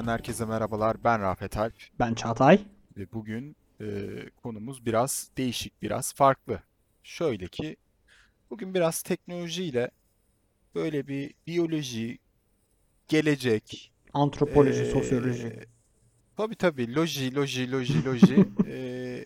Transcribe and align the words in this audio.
bölümünden 0.00 0.12
herkese 0.12 0.44
merhabalar. 0.44 0.96
Ben 1.04 1.20
Rafet 1.20 1.56
Alp 1.56 1.74
Ben 1.98 2.14
Çağatay. 2.14 2.60
ve 2.96 3.06
bugün 3.12 3.56
e, 3.80 3.86
konumuz 4.42 4.86
biraz 4.86 5.30
değişik, 5.36 5.82
biraz 5.82 6.14
farklı. 6.14 6.62
Şöyle 7.04 7.48
ki 7.48 7.76
bugün 8.50 8.74
biraz 8.74 9.02
teknolojiyle 9.02 9.90
böyle 10.74 11.06
bir 11.06 11.34
biyoloji, 11.46 12.18
gelecek, 13.08 13.92
Antropoloji, 14.14 14.82
e, 14.82 14.90
sosyoloji. 14.90 15.66
tabii 16.36 16.56
tabii 16.56 16.94
loji, 16.94 17.34
loji, 17.34 17.72
loji, 17.72 18.04
loji 18.04 18.44
e, 18.66 19.24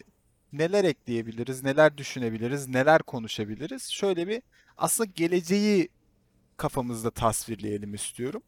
neler 0.53 0.85
ekleyebiliriz, 0.85 1.63
neler 1.63 1.97
düşünebiliriz, 1.99 2.69
neler 2.69 3.03
konuşabiliriz? 3.03 3.91
Şöyle 3.91 4.29
bir 4.29 4.43
aslında 4.77 5.11
geleceği 5.15 5.89
kafamızda 6.57 7.11
tasvirleyelim 7.11 7.95
istiyorum. 7.95 8.43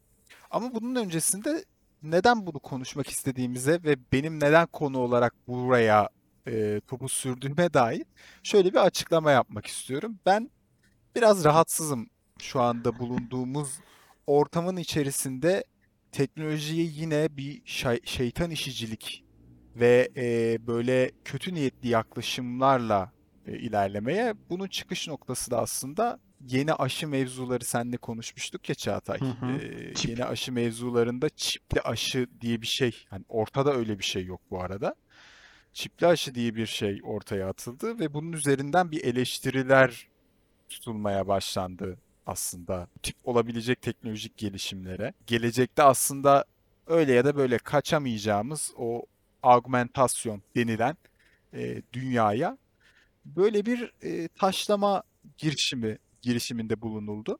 Ama 0.51 0.75
bunun 0.75 0.95
öncesinde 0.95 1.65
neden 2.03 2.47
bunu 2.47 2.59
konuşmak 2.59 3.09
istediğimize 3.09 3.83
ve 3.85 3.97
benim 4.13 4.41
neden 4.41 4.67
konu 4.67 4.99
olarak 4.99 5.35
buraya 5.49 6.09
e, 6.49 6.81
topu 6.87 7.09
sürdüğüme 7.09 7.75
dair 7.75 8.03
şöyle 8.43 8.73
bir 8.73 8.87
açıklama 8.87 9.31
yapmak 9.31 9.67
istiyorum. 9.67 10.19
Ben 10.27 10.51
biraz 11.17 11.45
rahatsızım 11.45 12.07
şu 12.41 12.61
anda 12.61 12.99
bulunduğumuz 12.99 13.81
ortamın 14.27 14.77
içerisinde 14.77 15.65
teknolojiye 16.13 16.85
yine 16.85 17.37
bir 17.37 17.63
şey- 17.65 18.01
şeytan 18.05 18.51
işicilik 18.51 19.25
ve 19.77 20.09
e, 20.17 20.59
böyle 20.67 21.11
kötü 21.25 21.55
niyetli 21.55 21.89
yaklaşımlarla 21.89 23.13
e, 23.47 23.59
ilerlemeye. 23.59 24.35
Bunun 24.51 24.69
çıkış 24.69 25.09
noktası 25.09 25.51
da 25.51 25.61
aslında 25.61 26.19
yeni 26.49 26.75
aşı 26.75 27.09
mevzuları 27.09 27.65
seninle 27.65 27.97
konuşmuştuk 27.97 28.69
ya 28.69 28.75
Çağatay. 28.75 29.21
Hı 29.21 29.25
hı. 29.25 29.53
E, 29.53 29.95
Çip. 29.95 30.11
yeni 30.11 30.25
aşı 30.25 30.53
mevzularında 30.53 31.29
çipli 31.29 31.81
aşı 31.81 32.27
diye 32.41 32.63
bir 32.63 32.67
şey. 32.67 33.05
Hani 33.11 33.25
ortada 33.29 33.75
öyle 33.75 33.99
bir 33.99 34.05
şey 34.05 34.25
yok 34.25 34.41
bu 34.51 34.61
arada. 34.61 34.95
Çipli 35.73 36.07
aşı 36.07 36.35
diye 36.35 36.55
bir 36.55 36.67
şey 36.67 37.01
ortaya 37.05 37.49
atıldı 37.49 37.99
ve 37.99 38.15
bunun 38.15 38.33
üzerinden 38.33 38.91
bir 38.91 39.05
eleştiriler 39.05 40.09
tutulmaya 40.69 41.29
başlandı 41.29 41.99
aslında 42.27 42.89
tip 43.03 43.17
olabilecek 43.25 43.83
teknolojik 43.83 44.37
gelişimlere. 44.37 45.13
Gelecekte 45.27 45.83
aslında 45.83 46.45
öyle 46.87 47.13
ya 47.13 47.25
da 47.25 47.37
böyle 47.37 47.59
kaçamayacağımız 47.59 48.73
o 48.77 49.03
augmentasyon 49.43 50.43
denilen 50.57 50.97
e, 51.55 51.83
dünyaya 51.93 52.59
böyle 53.25 53.67
bir 53.67 53.93
e, 54.03 54.29
taşlama 54.29 55.03
girişimi 55.39 55.99
girişiminde 56.23 56.83
bulunuldu. 56.83 57.39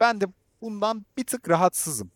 Ben 0.00 0.20
de 0.20 0.24
bundan 0.60 1.06
bir 1.16 1.24
tık 1.24 1.48
rahatsızım. 1.48 2.10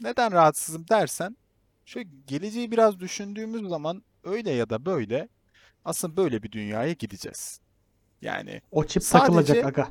Neden 0.00 0.32
rahatsızım 0.32 0.88
dersen, 0.88 1.36
şöyle 1.84 2.08
geleceği 2.26 2.70
biraz 2.70 3.00
düşündüğümüz 3.00 3.68
zaman 3.68 4.02
öyle 4.24 4.50
ya 4.50 4.70
da 4.70 4.86
böyle 4.86 5.28
aslında 5.84 6.16
böyle 6.16 6.42
bir 6.42 6.52
dünyaya 6.52 6.92
gideceğiz. 6.92 7.60
Yani 8.22 8.60
O 8.70 8.84
çip 8.84 9.02
takılacak 9.02 9.46
sadece 9.56 9.66
aga. 9.66 9.88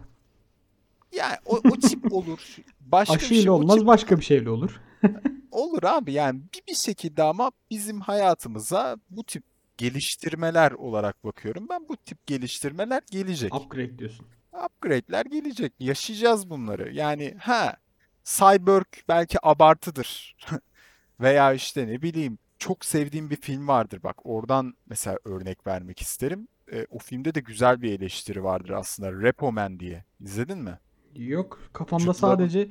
yani 1.12 1.36
o, 1.46 1.58
o 1.58 1.80
çip 1.90 2.14
olur. 2.14 2.56
Başka 2.80 3.14
bir 3.14 3.20
Aşıyla 3.20 3.42
şey 3.42 3.50
o 3.50 3.54
olmaz 3.54 3.78
çip 3.78 3.88
başka 3.88 4.18
bir 4.18 4.24
şeyle 4.24 4.50
olur. 4.50 4.82
olur 5.52 5.84
abi. 5.84 6.14
Yani 6.14 6.42
bir, 6.54 6.62
bir 6.68 6.76
şekilde 6.76 7.24
ama 7.24 7.52
bizim 7.72 8.02
hayatımıza 8.02 8.98
bu 9.10 9.24
tip 9.24 9.44
geliştirmeler 9.78 10.72
olarak 10.72 11.24
bakıyorum. 11.24 11.68
Ben 11.70 11.90
bu 11.90 11.98
tip 11.98 12.28
geliştirmeler 12.28 13.04
gelecek. 13.12 13.56
Upgrade 13.56 14.00
diyorsun. 14.00 14.26
Upgrade'ler 14.66 15.26
gelecek. 15.26 15.74
Yaşayacağız 15.80 16.50
bunları. 16.50 16.94
Yani 16.94 17.36
ha 17.40 17.78
Cyborg 18.24 18.86
belki 19.08 19.38
abartıdır. 19.44 20.36
Veya 21.20 21.54
işte 21.54 21.88
ne 21.88 22.02
bileyim 22.02 22.38
çok 22.60 22.86
sevdiğim 22.86 23.30
bir 23.30 23.36
film 23.36 23.68
vardır 23.68 24.00
bak 24.04 24.26
oradan 24.26 24.74
mesela 24.90 25.18
örnek 25.26 25.68
vermek 25.68 26.02
isterim. 26.02 26.48
E, 26.72 26.86
o 26.90 27.00
filmde 27.00 27.36
de 27.36 27.40
güzel 27.40 27.82
bir 27.82 27.92
eleştiri 28.00 28.44
vardır 28.44 28.70
aslında 28.70 29.12
Repo 29.12 29.52
Man 29.52 29.80
diye. 29.80 30.04
İzledin 30.20 30.58
mi? 30.58 30.80
Yok 31.16 31.60
kafamda 31.74 32.04
Law'ın 32.04 32.20
sadece 32.20 32.68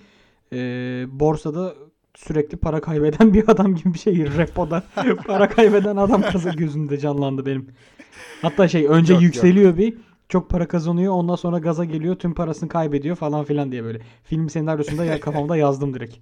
e, 0.52 0.58
borsada 1.08 1.74
sürekli 2.14 2.56
para 2.56 2.80
kaybeden 2.80 3.34
bir 3.34 3.48
adam 3.48 3.74
gibi 3.74 3.94
bir 3.94 3.98
şey. 3.98 4.18
Repoda 4.36 4.82
para 5.26 5.48
kaybeden 5.48 5.96
adam 5.96 6.22
kazı 6.22 6.50
gözünde 6.50 6.98
canlandı 6.98 7.46
benim. 7.46 7.74
Hatta 8.42 8.68
şey 8.68 8.86
önce 8.86 9.12
Yok 9.12 9.22
yok. 9.22 9.34
yükseliyor 9.34 9.76
bir 9.76 9.94
çok 10.32 10.50
para 10.50 10.68
kazanıyor 10.68 11.12
ondan 11.12 11.36
sonra 11.36 11.58
gaza 11.58 11.84
geliyor 11.84 12.16
tüm 12.16 12.34
parasını 12.34 12.68
kaybediyor 12.68 13.16
falan 13.16 13.44
filan 13.44 13.72
diye 13.72 13.84
böyle. 13.84 14.00
Film 14.24 14.50
senaryosunda 14.50 15.04
ya 15.04 15.20
kafamda 15.20 15.56
yazdım 15.56 15.94
direkt. 15.94 16.16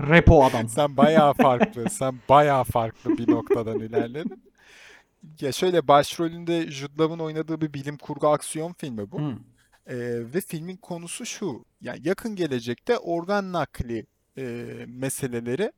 Repo 0.00 0.44
adam. 0.44 0.68
Sen 0.68 0.96
bayağı 0.96 1.32
farklı, 1.34 1.90
sen 1.90 2.14
bayağı 2.28 2.64
farklı 2.64 3.18
bir 3.18 3.30
noktadan 3.30 3.78
ilerledin. 3.78 4.42
Ya 5.40 5.52
şöyle 5.52 5.88
başrolünde 5.88 6.70
Jude 6.70 7.02
Law'ın 7.02 7.18
oynadığı 7.18 7.60
bir 7.60 7.72
bilim 7.72 7.98
kurgu 7.98 8.28
aksiyon 8.28 8.72
filmi 8.72 9.10
bu. 9.10 9.20
Hı. 9.20 9.34
Ee, 9.86 9.96
ve 10.34 10.40
filmin 10.40 10.76
konusu 10.76 11.26
şu. 11.26 11.64
Yani 11.80 12.00
yakın 12.04 12.36
gelecekte 12.36 12.98
organ 12.98 13.52
nakli 13.52 14.06
e, 14.38 14.66
meseleleri 14.88 15.72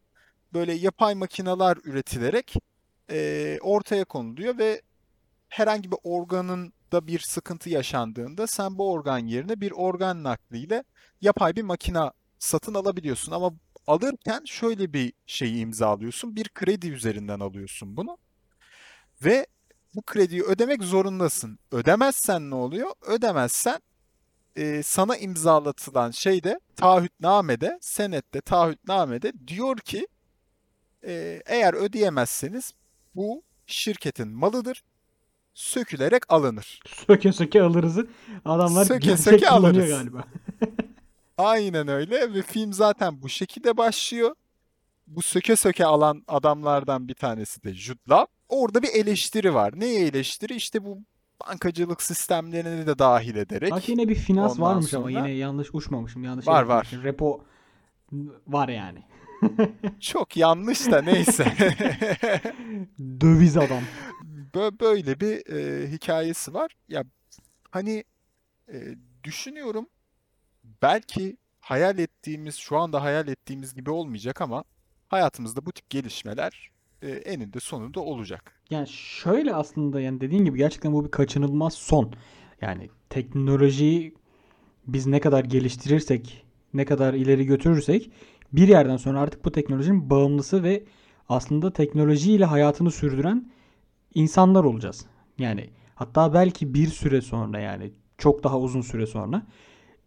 böyle 0.53 0.73
yapay 0.73 1.15
makineler 1.15 1.77
üretilerek 1.85 2.55
e, 3.11 3.59
ortaya 3.63 4.05
konuluyor 4.05 4.59
ve 4.59 4.83
herhangi 5.49 5.91
bir 5.91 5.99
organın 6.05 6.73
da 6.93 7.07
bir 7.07 7.19
sıkıntı 7.19 7.71
yaşandığında 7.71 8.47
sen 8.47 8.79
bu 8.79 8.93
organ 8.93 9.19
yerine 9.19 9.61
bir 9.61 9.73
organ 9.73 10.23
nakliyle 10.23 10.85
yapay 11.21 11.57
bir 11.57 11.63
makina 11.63 12.13
satın 12.39 12.75
alabiliyorsun. 12.75 13.33
Ama 13.33 13.53
alırken 13.87 14.43
şöyle 14.45 14.93
bir 14.93 15.13
şeyi 15.27 15.57
imzalıyorsun. 15.59 16.37
Bir 16.37 16.49
kredi 16.49 16.89
üzerinden 16.89 17.41
alıyorsun 17.41 17.97
bunu 17.97 18.19
ve 19.25 19.47
bu 19.95 20.03
krediyi 20.03 20.43
ödemek 20.43 20.83
zorundasın. 20.83 21.59
Ödemezsen 21.73 22.51
ne 22.51 22.55
oluyor? 22.55 22.91
Ödemezsen 23.07 23.81
e, 24.57 24.83
sana 24.83 25.17
imzalatılan 25.17 26.11
şeyde 26.11 26.61
taahhütnamede, 26.77 27.79
senette, 27.81 28.41
taahhütnamede 28.41 29.33
diyor 29.47 29.79
ki 29.79 30.09
e, 31.07 31.43
eğer 31.47 31.75
ödeyemezseniz 31.75 32.73
bu 33.15 33.43
şirketin 33.67 34.29
malıdır, 34.29 34.83
sökülerek 35.57 36.33
alınır. 36.33 36.81
Söke 37.07 37.33
söke 37.33 37.63
alırızı. 37.63 38.07
Adamlar 38.45 38.85
Söke 38.85 39.09
gerçek 39.09 39.25
söke 39.25 39.49
alırız. 39.51 39.89
galiba. 39.89 40.25
Aynen 41.39 41.89
öyle 41.89 42.35
ve 42.35 42.43
film 42.43 42.73
zaten 42.73 43.23
bu 43.23 43.29
şekilde 43.29 43.77
başlıyor. 43.77 44.35
Bu 45.07 45.23
söke 45.23 45.57
söke 45.57 45.87
alan 45.87 46.23
adamlardan 46.29 47.09
bir 47.09 47.15
tanesi 47.15 47.63
de 47.63 47.75
Jude 47.75 47.99
Law. 48.11 48.27
Orada 48.49 48.83
bir 48.83 48.89
eleştiri 48.89 49.55
var. 49.55 49.73
Neye 49.77 50.07
eleştiri? 50.07 50.55
İşte 50.55 50.85
bu 50.85 50.99
bankacılık 51.47 52.03
sistemlerini 52.03 52.87
de 52.87 52.99
dahil 52.99 53.35
Bak 53.35 53.47
ederek 53.47 53.89
yine 53.89 54.09
bir 54.09 54.15
finans 54.15 54.53
ondan 54.53 54.63
varmış 54.63 54.95
ama 54.95 55.03
sonra 55.05 55.19
yine 55.19 55.31
yanlış 55.31 55.69
uçmamışım. 55.73 56.25
Yanlış 56.25 56.47
var 56.47 56.63
var. 56.63 56.91
Repo 57.05 57.45
var 58.47 58.69
yani. 58.69 59.03
Çok 60.01 60.37
yanlış 60.37 60.87
da 60.87 61.03
neyse. 61.03 61.45
Döviz 63.21 63.57
adam. 63.57 63.83
Bö- 64.57 64.81
Böyle 64.81 65.21
bir 65.21 65.53
e, 65.53 65.91
hikayesi 65.93 66.55
var. 66.55 66.71
Ya 66.89 67.05
hani 67.71 68.05
e, 68.73 68.75
düşünüyorum 69.25 69.87
belki 70.83 71.37
hayal 71.61 71.99
ettiğimiz, 71.99 72.55
şu 72.55 72.77
anda 72.77 73.03
hayal 73.03 73.29
ettiğimiz 73.29 73.75
gibi 73.75 73.91
olmayacak 73.91 74.41
ama 74.41 74.65
hayatımızda 75.09 75.67
bu 75.67 75.73
tip 75.73 75.91
gelişmeler 75.91 76.71
e, 77.03 77.11
eninde 77.11 77.61
sonunda 77.61 78.01
olacak. 78.01 78.61
Yani 78.71 78.89
şöyle 78.89 79.55
aslında 79.55 80.01
yani 80.01 80.21
dediğin 80.21 80.45
gibi 80.45 80.59
gerçekten 80.59 80.93
bu 80.93 81.05
bir 81.05 81.11
kaçınılmaz 81.11 81.75
son. 81.75 82.13
Yani 82.61 82.91
teknolojiyi 83.11 84.15
biz 84.87 85.07
ne 85.07 85.21
kadar 85.21 85.45
geliştirirsek, 85.45 86.45
ne 86.75 86.85
kadar 86.85 87.15
ileri 87.15 87.47
götürürsek 87.47 88.11
bir 88.53 88.69
yerden 88.69 88.97
sonra 88.97 89.21
artık 89.21 89.45
bu 89.45 89.53
teknolojinin 89.53 90.11
bağımlısı 90.11 90.63
ve 90.63 90.85
aslında 91.29 91.73
teknolojiyle 91.73 92.45
hayatını 92.45 92.91
sürdüren 92.91 93.51
insanlar 94.17 94.65
olacağız. 94.65 95.07
Yani 95.39 95.71
hatta 95.95 96.35
belki 96.35 96.75
bir 96.75 96.87
süre 96.87 97.21
sonra 97.21 97.61
yani 97.61 97.93
çok 98.19 98.45
daha 98.45 98.59
uzun 98.59 98.81
süre 98.81 99.07
sonra 99.07 99.47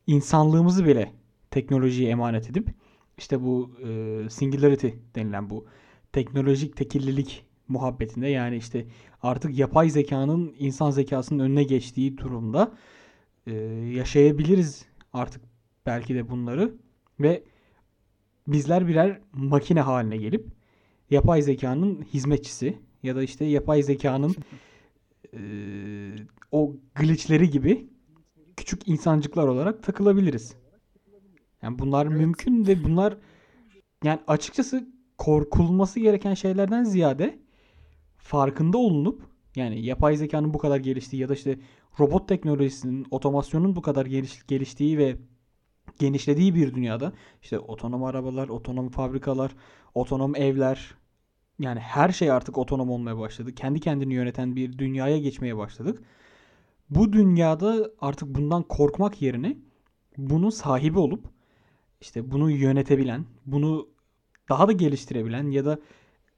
insanlığımızı 0.07 0.85
bile 0.85 1.13
teknolojiye 1.51 2.09
emanet 2.09 2.49
edip 2.49 2.69
işte 3.17 3.43
bu 3.43 3.71
e, 3.83 4.29
singularity 4.29 4.87
denilen 5.15 5.49
bu 5.49 5.65
teknolojik 6.11 6.77
tekillilik 6.77 7.45
muhabbetinde 7.67 8.27
yani 8.27 8.57
işte 8.57 8.85
artık 9.21 9.57
yapay 9.57 9.89
zekanın 9.89 10.55
insan 10.59 10.91
zekasının 10.91 11.43
önüne 11.43 11.63
geçtiği 11.63 12.17
durumda 12.17 12.71
e, 13.47 13.53
yaşayabiliriz 13.95 14.85
artık 15.13 15.41
belki 15.85 16.15
de 16.15 16.29
bunları 16.29 16.73
ve 17.19 17.43
bizler 18.47 18.87
birer 18.87 19.21
makine 19.33 19.81
haline 19.81 20.17
gelip 20.17 20.47
yapay 21.09 21.41
zekanın 21.41 22.01
hizmetçisi 22.01 22.77
ya 23.03 23.15
da 23.15 23.23
işte 23.23 23.45
yapay 23.45 23.83
zekanın 23.83 24.35
e, 25.33 25.39
o 26.51 26.75
glitchleri 26.95 27.49
gibi 27.49 27.89
küçük 28.57 28.87
insancıklar 28.87 29.47
olarak 29.47 29.83
takılabiliriz. 29.83 30.55
Yani 31.61 31.79
bunlar 31.79 32.05
Evet. 32.05 32.17
mümkün 32.17 32.67
ve 32.67 32.83
bunlar 32.83 33.17
yani 34.03 34.19
açıkçası 34.27 34.87
korkulması 35.17 35.99
gereken 35.99 36.33
şeylerden 36.33 36.83
ziyade 36.83 37.39
farkında 38.17 38.77
olunup 38.77 39.21
yani 39.55 39.85
yapay 39.85 40.15
zekanın 40.15 40.53
bu 40.53 40.57
kadar 40.57 40.77
geliştiği 40.77 41.21
ya 41.21 41.29
da 41.29 41.33
işte 41.33 41.59
robot 41.99 42.27
teknolojisinin, 42.27 43.05
otomasyonun 43.11 43.75
bu 43.75 43.81
kadar 43.81 44.05
geliş, 44.05 44.47
geliştiği 44.47 44.97
ve 44.97 45.15
genişlediği 45.99 46.55
bir 46.55 46.75
dünyada 46.75 47.13
işte 47.41 47.59
otonom 47.59 48.03
arabalar, 48.03 48.49
otonom 48.49 48.89
fabrikalar, 48.89 49.55
otonom 49.95 50.35
evler 50.35 50.95
yani 51.59 51.79
her 51.79 52.09
şey 52.09 52.31
artık 52.31 52.57
otonom 52.57 52.89
olmaya 52.89 53.17
başladı. 53.17 53.55
Kendi 53.55 53.79
kendini 53.79 54.13
yöneten 54.13 54.55
bir 54.55 54.77
dünyaya 54.77 55.17
geçmeye 55.17 55.57
başladık. 55.57 56.03
Bu 56.89 57.13
dünyada 57.13 57.91
artık 58.01 58.35
bundan 58.35 58.63
korkmak 58.63 59.21
yerine 59.21 59.57
bunun 60.17 60.49
sahibi 60.49 60.99
olup 60.99 61.25
işte 62.01 62.31
bunu 62.31 62.51
yönetebilen, 62.51 63.25
bunu 63.45 63.87
daha 64.49 64.67
da 64.67 64.71
geliştirebilen 64.71 65.51
ya 65.51 65.65
da 65.65 65.79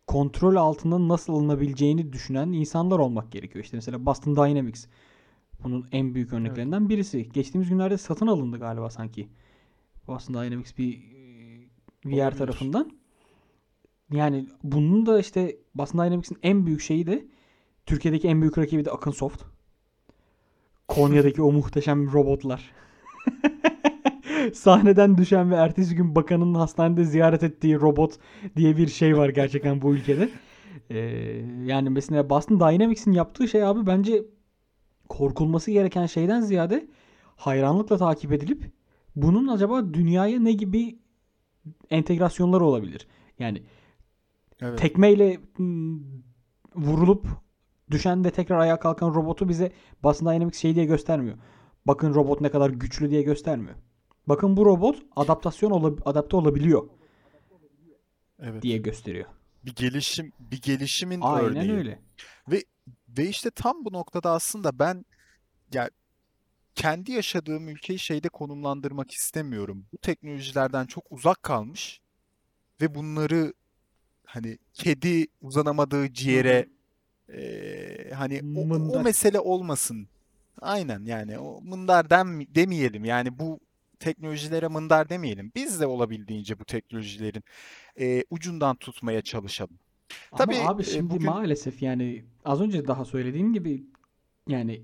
kontrol 0.07 0.55
altında 0.55 1.07
nasıl 1.07 1.33
alınabileceğini 1.33 2.13
düşünen 2.13 2.51
insanlar 2.51 2.99
olmak 2.99 3.31
gerekiyor. 3.31 3.65
İşte 3.65 3.77
mesela 3.77 4.05
Boston 4.05 4.35
Dynamics 4.35 4.87
bunun 5.63 5.87
en 5.91 6.15
büyük 6.15 6.33
örneklerinden 6.33 6.89
birisi. 6.89 7.29
Geçtiğimiz 7.29 7.69
günlerde 7.69 7.97
satın 7.97 8.27
alındı 8.27 8.59
galiba 8.59 8.89
sanki. 8.89 9.29
Boston 10.07 10.33
Dynamics 10.33 10.77
bir 10.77 10.93
e, 10.93 11.11
VR 12.05 12.11
Olabilir. 12.11 12.37
tarafından. 12.37 13.00
Yani 14.11 14.45
bunun 14.63 15.05
da 15.05 15.19
işte 15.19 15.57
Boston 15.75 16.05
Dynamics'in 16.05 16.37
en 16.43 16.65
büyük 16.65 16.81
şeyi 16.81 17.07
de 17.07 17.25
Türkiye'deki 17.85 18.27
en 18.27 18.41
büyük 18.41 18.57
rakibi 18.57 18.85
de 18.85 18.91
Akın 18.91 19.11
Soft. 19.11 19.43
Konya'daki 20.87 21.41
o 21.41 21.51
muhteşem 21.51 22.13
robotlar. 22.13 22.71
Sahneden 24.53 25.17
düşen 25.17 25.51
ve 25.51 25.55
ertesi 25.55 25.95
gün 25.95 26.15
bakanın 26.15 26.53
hastanede 26.53 27.03
ziyaret 27.03 27.43
ettiği 27.43 27.75
robot 27.75 28.13
diye 28.55 28.77
bir 28.77 28.87
şey 28.87 29.17
var 29.17 29.29
gerçekten 29.29 29.81
bu 29.81 29.93
ülkede. 29.93 30.29
Ee, 30.89 30.99
yani 31.65 31.89
mesela 31.89 32.29
Boston 32.29 32.59
Dynamics'in 32.59 33.11
yaptığı 33.11 33.47
şey 33.47 33.63
abi 33.63 33.85
bence 33.85 34.23
korkulması 35.09 35.71
gereken 35.71 36.05
şeyden 36.05 36.41
ziyade 36.41 36.87
hayranlıkla 37.35 37.97
takip 37.97 38.31
edilip 38.31 38.71
bunun 39.15 39.47
acaba 39.47 39.93
dünyaya 39.93 40.39
ne 40.39 40.51
gibi 40.51 40.99
entegrasyonları 41.89 42.65
olabilir? 42.65 43.07
Yani 43.39 43.63
Evet. 44.61 44.79
tekmeyle 44.79 45.39
mm, 45.57 45.99
vurulup 46.75 47.27
düşen 47.91 48.25
ve 48.25 48.31
tekrar 48.31 48.59
ayağa 48.59 48.79
kalkan 48.79 49.13
robotu 49.13 49.49
bize 49.49 49.71
Boston 50.03 50.25
Dynamics 50.33 50.59
şey 50.59 50.75
diye 50.75 50.85
göstermiyor. 50.85 51.37
Bakın 51.85 52.13
robot 52.13 52.41
ne 52.41 52.51
kadar 52.51 52.69
güçlü 52.69 53.09
diye 53.09 53.21
göstermiyor. 53.21 53.75
Bakın 54.27 54.57
bu 54.57 54.65
robot 54.65 54.97
adaptasyon 55.15 55.71
olab- 55.71 56.01
adapte 56.05 56.35
olabiliyor 56.37 56.89
Evet. 58.39 58.61
diye 58.63 58.77
gösteriyor. 58.77 59.25
Bir 59.65 59.75
gelişim, 59.75 60.31
bir 60.39 60.61
gelişimin 60.61 61.21
Aynen 61.21 61.49
örneği. 61.49 61.71
öyle. 61.71 61.99
Ve 63.17 63.29
işte 63.29 63.51
tam 63.51 63.85
bu 63.85 63.93
noktada 63.93 64.31
aslında 64.31 64.79
ben 64.79 65.05
ya 65.73 65.89
kendi 66.75 67.11
yaşadığım 67.11 67.69
ülkeyi 67.69 67.99
şeyde 67.99 68.29
konumlandırmak 68.29 69.11
istemiyorum. 69.11 69.85
Bu 69.93 69.97
teknolojilerden 69.97 70.85
çok 70.85 71.03
uzak 71.09 71.43
kalmış 71.43 72.01
ve 72.81 72.95
bunları 72.95 73.53
hani 74.33 74.57
kedi 74.73 75.27
uzanamadığı 75.41 76.13
ciğere 76.13 76.67
eee, 77.33 78.11
hani 78.15 78.41
o, 78.57 78.61
o 78.99 79.03
mesele 79.03 79.39
olmasın. 79.39 80.07
Aynen 80.61 81.05
yani 81.05 81.39
o 81.39 81.61
mındar 81.61 82.09
dem, 82.09 82.41
demeyelim. 82.55 83.05
Yani 83.05 83.39
bu 83.39 83.59
teknolojilere 83.99 84.67
mındar 84.67 85.09
demeyelim. 85.09 85.51
Biz 85.55 85.79
de 85.81 85.87
olabildiğince 85.87 86.59
bu 86.59 86.65
teknolojilerin 86.65 87.43
eee, 87.97 88.25
ucundan 88.29 88.75
tutmaya 88.75 89.21
çalışalım. 89.21 89.79
Ama 90.31 90.37
Tabii, 90.37 90.55
abi 90.59 90.81
e, 90.81 90.85
şimdi 90.85 91.13
bugün- 91.13 91.25
maalesef 91.29 91.81
yani 91.81 92.23
az 92.45 92.61
önce 92.61 92.87
daha 92.87 93.05
söylediğim 93.05 93.53
gibi 93.53 93.83
yani 94.47 94.81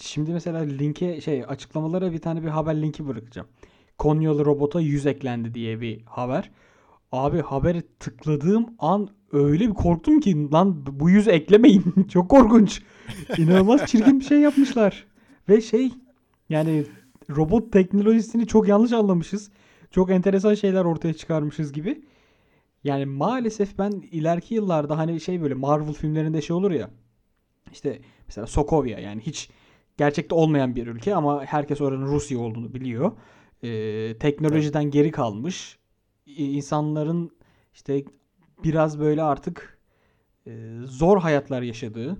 şimdi 0.00 0.32
mesela 0.32 0.58
linke 0.60 1.20
şey 1.20 1.44
açıklamalara 1.48 2.12
bir 2.12 2.18
tane 2.18 2.42
bir 2.42 2.48
haber 2.48 2.82
linki 2.82 3.06
bırakacağım. 3.08 3.48
Konyalı 3.98 4.44
robota 4.44 4.80
100 4.80 5.06
eklendi 5.06 5.54
diye 5.54 5.80
bir 5.80 6.02
haber. 6.06 6.50
Abi 7.12 7.40
haberi 7.40 7.82
tıkladığım 8.00 8.66
an 8.78 9.08
öyle 9.32 9.68
bir 9.68 9.74
korktum 9.74 10.20
ki 10.20 10.50
lan 10.50 10.86
bu 10.86 11.10
100 11.10 11.28
eklemeyin. 11.28 11.94
Çok 12.12 12.30
korkunç. 12.30 12.82
İnanılmaz 13.38 13.86
çirkin 13.86 14.20
bir 14.20 14.24
şey 14.24 14.38
yapmışlar. 14.38 15.06
Ve 15.48 15.60
şey 15.60 15.90
yani 16.48 16.84
robot 17.30 17.72
teknolojisini 17.72 18.46
çok 18.46 18.68
yanlış 18.68 18.92
anlamışız. 18.92 19.50
Çok 19.90 20.10
enteresan 20.10 20.54
şeyler 20.54 20.84
ortaya 20.84 21.14
çıkarmışız 21.14 21.72
gibi. 21.72 22.04
Yani 22.84 23.06
maalesef 23.06 23.78
ben 23.78 23.90
ileriki 23.90 24.54
yıllarda 24.54 24.98
hani 24.98 25.20
şey 25.20 25.42
böyle 25.42 25.54
Marvel 25.54 25.92
filmlerinde 25.92 26.42
şey 26.42 26.56
olur 26.56 26.70
ya. 26.70 26.90
İşte 27.72 28.00
mesela 28.26 28.46
Sokovia 28.46 29.00
yani 29.00 29.20
hiç 29.20 29.50
gerçekte 29.96 30.34
olmayan 30.34 30.76
bir 30.76 30.86
ülke 30.86 31.14
ama 31.14 31.44
herkes 31.44 31.80
oranın 31.80 32.06
Rusya 32.06 32.38
olduğunu 32.38 32.74
biliyor. 32.74 33.12
Ee, 33.62 34.18
teknolojiden 34.18 34.90
geri 34.90 35.10
kalmış. 35.10 35.78
İnsanların 36.26 37.30
işte 37.74 38.04
biraz 38.64 39.00
böyle 39.00 39.22
artık 39.22 39.78
e, 40.46 40.78
zor 40.84 41.20
hayatlar 41.20 41.62
yaşadığı, 41.62 42.16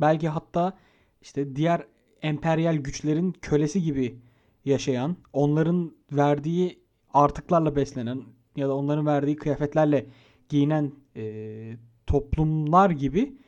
belki 0.00 0.28
hatta 0.28 0.78
işte 1.22 1.56
diğer 1.56 1.86
emperyal 2.22 2.76
güçlerin 2.76 3.32
kölesi 3.32 3.82
gibi 3.82 4.18
yaşayan, 4.64 5.16
onların 5.32 5.92
verdiği 6.12 6.84
artıklarla 7.12 7.76
beslenen 7.76 8.22
ya 8.56 8.68
da 8.68 8.74
onların 8.74 9.06
verdiği 9.06 9.36
kıyafetlerle 9.36 10.06
giyinen 10.48 10.92
e, 11.16 11.76
toplumlar 12.06 12.90
gibi 12.90 13.38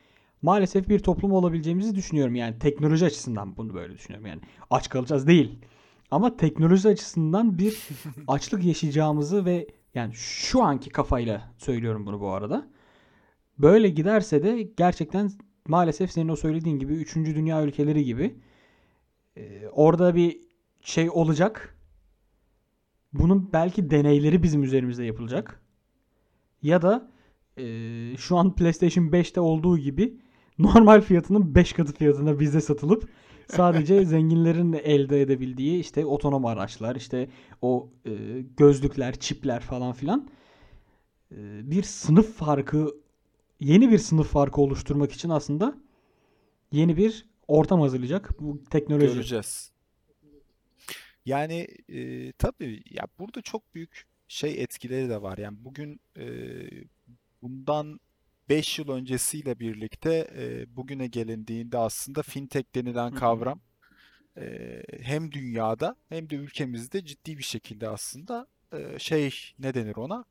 maalesef 0.42 0.88
bir 0.88 0.99
toplum 0.99 1.32
olabileceğimizi 1.32 1.94
düşünüyorum. 1.94 2.34
Yani 2.34 2.58
teknoloji 2.58 3.06
açısından 3.06 3.56
bunu 3.56 3.75
böyle 3.75 3.94
düşünüyorum. 3.94 4.26
Yani 4.26 4.40
aç 4.70 4.88
kalacağız 4.88 5.26
değil. 5.26 5.58
Ama 6.10 6.37
teknoloji 6.37 6.88
açısından 6.88 7.58
bir 7.58 7.88
açlık 8.28 8.64
yaşayacağımızı 8.64 9.44
ve 9.44 9.66
yani 9.96 10.14
şu 10.14 10.62
anki 10.62 10.90
kafayla 10.90 11.54
söylüyorum 11.58 12.06
bunu 12.06 12.20
bu 12.20 12.28
arada. 12.28 12.69
Böyle 13.59 13.88
giderse 13.88 14.42
de 14.42 14.62
gerçekten 14.62 15.30
maalesef 15.68 16.11
senin 16.11 16.28
o 16.28 16.37
söylediğin 16.37 16.78
gibi 16.78 16.94
3. 16.94 17.16
dünya 17.16 17.62
ülkeleri 17.62 18.04
gibi 18.04 18.37
e, 19.37 19.68
orada 19.68 20.14
bir 20.14 20.40
şey 20.80 21.11
olacak. 21.11 21.76
Bunun 23.12 23.52
belki 23.52 23.90
deneyleri 23.90 24.42
bizim 24.42 24.62
üzerimizde 24.62 25.04
yapılacak. 25.04 25.61
Ya 26.62 26.82
da 26.82 27.11
e, 27.56 27.64
şu 28.16 28.37
an 28.37 28.54
PlayStation 28.54 29.04
5'te 29.04 29.40
olduğu 29.40 29.78
gibi 29.78 30.21
normal 30.59 31.00
fiyatının 31.00 31.54
5 31.54 31.73
katı 31.73 31.92
fiyatına 31.92 32.40
bize 32.40 32.61
satılıp 32.61 33.09
sadece 33.49 34.05
zenginlerin 34.05 34.73
elde 34.73 35.21
edebildiği 35.21 35.81
işte 35.81 36.07
otonom 36.07 36.47
araçlar, 36.47 36.97
işte 36.97 37.29
o 37.62 37.91
e, 38.07 38.11
gözlükler, 38.57 39.15
çipler 39.15 39.61
falan 39.61 39.93
filan 39.93 40.29
e, 41.33 41.71
bir 41.71 41.83
sınıf 41.83 42.37
farkı 42.37 42.95
yeni 43.61 43.91
bir 43.91 43.99
sınıf 43.99 44.29
farkı 44.29 44.61
oluşturmak 44.61 45.12
için 45.12 45.29
aslında 45.29 45.75
yeni 46.73 46.97
bir 46.97 47.26
ortam 47.49 47.81
hazırlayacak 47.81 48.41
bu 48.41 48.65
teknoloji. 48.71 49.15
Göreceğiz. 49.15 49.73
Yani 51.26 51.67
e, 51.88 52.33
tabii 52.33 52.83
ya 52.91 53.07
burada 53.19 53.43
çok 53.43 53.75
büyük 53.75 54.07
şey 54.29 54.62
etkileri 54.62 55.09
de 55.09 55.23
var. 55.23 55.38
Yani 55.38 55.57
bugün 55.61 56.00
e, 56.17 56.26
bundan 57.43 58.00
5 58.49 58.79
yıl 58.79 58.88
öncesiyle 58.88 59.61
birlikte 59.61 60.29
e, 60.37 60.76
bugüne 60.76 61.07
gelindiğinde 61.07 61.79
aslında 61.79 62.23
fintech 62.23 62.75
denilen 62.75 63.12
kavram 63.12 63.61
e, 64.38 64.83
hem 65.03 65.33
dünyada 65.33 65.97
hem 66.09 66.31
de 66.31 66.37
ülkemizde 66.37 67.05
ciddi 67.05 67.38
bir 67.38 67.43
şekilde 67.43 67.88
aslında 67.88 68.47
e, 68.73 68.99
şey 68.99 69.35
ne 69.59 69.75
denir 69.75 69.97
ona 69.97 70.25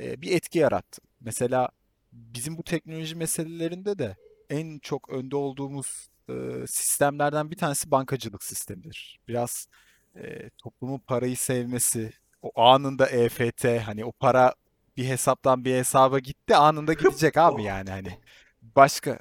E, 0.00 0.22
bir 0.22 0.32
etki 0.36 0.58
yarattı. 0.58 1.02
Mesela 1.20 1.68
bizim 2.12 2.58
bu 2.58 2.64
teknoloji 2.64 3.16
meselelerinde 3.16 3.98
de 3.98 4.16
en 4.50 4.78
çok 4.78 5.08
önde 5.10 5.36
olduğumuz 5.36 6.08
e, 6.30 6.32
sistemlerden 6.66 7.50
bir 7.50 7.56
tanesi 7.56 7.90
bankacılık 7.90 8.44
sistemidir. 8.44 9.20
Biraz 9.28 9.68
e, 10.16 10.50
toplumun 10.58 10.98
parayı 10.98 11.36
sevmesi, 11.36 12.12
o 12.42 12.60
anında 12.62 13.06
EFT 13.06 13.64
hani 13.64 14.04
o 14.04 14.12
para 14.12 14.54
bir 15.00 15.04
hesaptan 15.08 15.64
bir 15.64 15.74
hesaba 15.74 16.18
gitti 16.18 16.56
anında 16.56 16.92
gidecek 16.92 17.36
abi 17.36 17.62
yani 17.72 17.90
hani 17.90 18.18
başka 18.62 19.18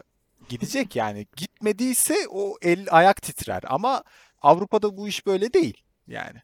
gidecek 0.49 0.95
yani 0.95 1.27
gitmediyse 1.35 2.15
o 2.29 2.55
el 2.61 2.87
ayak 2.91 3.21
titrer 3.21 3.63
ama 3.67 4.03
Avrupa'da 4.41 4.97
bu 4.97 5.07
iş 5.07 5.25
böyle 5.25 5.53
değil 5.53 5.83
yani. 6.07 6.39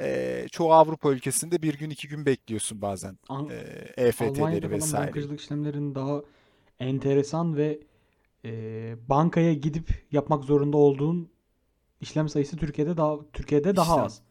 E, 0.00 0.46
çoğu 0.52 0.72
Avrupa 0.72 1.10
ülkesinde 1.12 1.62
bir 1.62 1.78
gün 1.78 1.90
iki 1.90 2.08
gün 2.08 2.26
bekliyorsun 2.26 2.82
bazen 2.82 3.18
An- 3.28 3.48
e, 3.48 3.54
Almanya'da 3.54 4.02
EFT'leri 4.02 4.70
vesaire. 4.70 5.06
bankacılık 5.06 5.40
işlemlerinin 5.40 5.94
daha 5.94 6.22
enteresan 6.80 7.56
ve 7.56 7.80
e, 8.44 8.50
bankaya 9.08 9.54
gidip 9.54 10.06
yapmak 10.12 10.44
zorunda 10.44 10.76
olduğun 10.76 11.30
işlem 12.00 12.28
sayısı 12.28 12.56
Türkiye'de 12.56 12.96
daha 12.96 13.16
Türkiye'de 13.32 13.76
daha 13.76 13.92
İşlem. 13.92 14.04
az. 14.04 14.22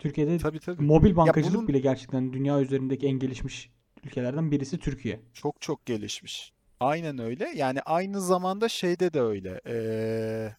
Türkiye'de 0.00 0.38
Tabii 0.38 0.60
tabii. 0.60 0.82
mobil 0.82 1.16
bankacılık 1.16 1.54
bunun- 1.56 1.68
bile 1.68 1.78
gerçekten 1.78 2.32
dünya 2.32 2.60
üzerindeki 2.60 3.06
en 3.06 3.18
gelişmiş 3.18 3.70
ülkelerden 4.04 4.50
birisi 4.50 4.78
Türkiye. 4.78 5.20
Çok 5.34 5.60
çok 5.60 5.86
gelişmiş. 5.86 6.52
Aynen 6.80 7.18
öyle. 7.18 7.52
Yani 7.54 7.80
aynı 7.80 8.20
zamanda 8.20 8.68
şeyde 8.68 9.12
de 9.12 9.20
öyle. 9.20 9.60
Ee, 9.66 10.54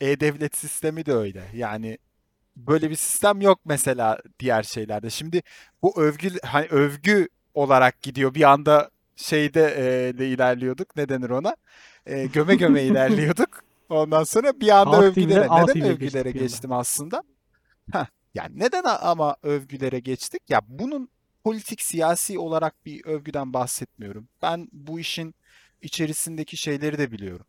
E-Devlet 0.00 0.56
sistemi 0.56 1.06
de 1.06 1.12
öyle. 1.12 1.42
Yani 1.54 1.98
böyle 2.56 2.90
bir 2.90 2.94
sistem 2.96 3.40
yok 3.40 3.60
mesela 3.64 4.18
diğer 4.40 4.62
şeylerde. 4.62 5.10
Şimdi 5.10 5.42
bu 5.82 6.00
övgü 6.00 6.30
hani 6.44 6.66
övgü 6.66 7.28
olarak 7.54 8.02
gidiyor. 8.02 8.34
Bir 8.34 8.42
anda 8.50 8.90
şeyde 9.16 9.62
e, 9.76 10.18
de 10.18 10.28
ilerliyorduk. 10.28 10.96
Ne 10.96 11.08
denir 11.08 11.30
ona? 11.30 11.56
E, 12.06 12.26
göme 12.26 12.54
göme 12.54 12.82
ilerliyorduk. 12.90 13.62
Ondan 13.88 14.24
sonra 14.24 14.60
bir 14.60 14.68
anda 14.68 15.02
övgülere. 15.02 15.40
Neden 15.40 15.80
övgülere 15.82 16.28
anda. 16.28 16.38
geçtim 16.38 16.72
aslında? 16.72 17.22
Heh, 17.92 18.06
yani 18.34 18.58
neden 18.58 18.84
ama 18.84 19.36
övgülere 19.42 19.98
geçtik? 19.98 20.42
Ya 20.48 20.60
bunun 20.68 21.08
politik 21.44 21.82
siyasi 21.82 22.38
olarak 22.38 22.86
bir 22.86 23.04
övgüden 23.04 23.52
bahsetmiyorum. 23.52 24.28
Ben 24.42 24.68
bu 24.72 25.00
işin 25.00 25.34
içerisindeki 25.82 26.56
şeyleri 26.56 26.98
de 26.98 27.12
biliyorum. 27.12 27.46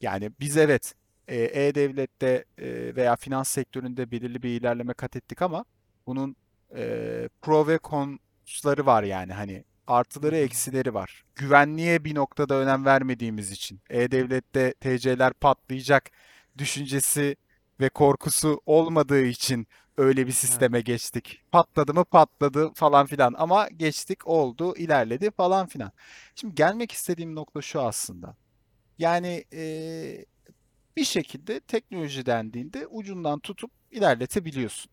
Yani 0.00 0.32
biz 0.40 0.56
evet 0.56 0.94
e, 1.28 1.36
e-devlette 1.36 2.44
e, 2.58 2.96
veya 2.96 3.16
finans 3.16 3.48
sektöründe 3.48 4.10
belirli 4.10 4.42
bir 4.42 4.60
ilerleme 4.60 4.94
kat 4.94 5.16
ettik 5.16 5.42
ama 5.42 5.64
bunun 6.06 6.36
e, 6.76 7.28
pro 7.42 7.66
ve 7.66 7.78
cons'ları 7.84 8.86
var 8.86 9.02
yani 9.02 9.32
hani 9.32 9.64
artıları 9.86 10.36
eksileri 10.36 10.94
var. 10.94 11.24
Güvenliğe 11.36 12.04
bir 12.04 12.14
noktada 12.14 12.54
önem 12.54 12.84
vermediğimiz 12.84 13.50
için 13.50 13.80
e-devlette 13.90 14.74
TC'ler 14.80 15.32
patlayacak 15.32 16.10
düşüncesi 16.58 17.36
ve 17.80 17.88
korkusu 17.88 18.60
olmadığı 18.66 19.22
için 19.22 19.66
öyle 19.96 20.26
bir 20.26 20.32
sisteme 20.32 20.80
geçtik. 20.80 21.42
Patladı 21.52 21.94
mı 21.94 22.04
patladı 22.04 22.70
falan 22.74 23.06
filan 23.06 23.34
ama 23.38 23.68
geçtik 23.68 24.26
oldu 24.26 24.76
ilerledi 24.76 25.30
falan 25.30 25.66
filan. 25.66 25.92
Şimdi 26.34 26.54
gelmek 26.54 26.92
istediğim 26.92 27.34
nokta 27.34 27.62
şu 27.62 27.80
aslında. 27.82 28.36
Yani 28.98 29.44
eee, 29.52 30.24
bir 30.96 31.04
şekilde 31.04 31.60
teknoloji 31.60 32.26
dendiğinde 32.26 32.86
ucundan 32.86 33.40
tutup 33.40 33.70
ilerletebiliyorsun. 33.90 34.92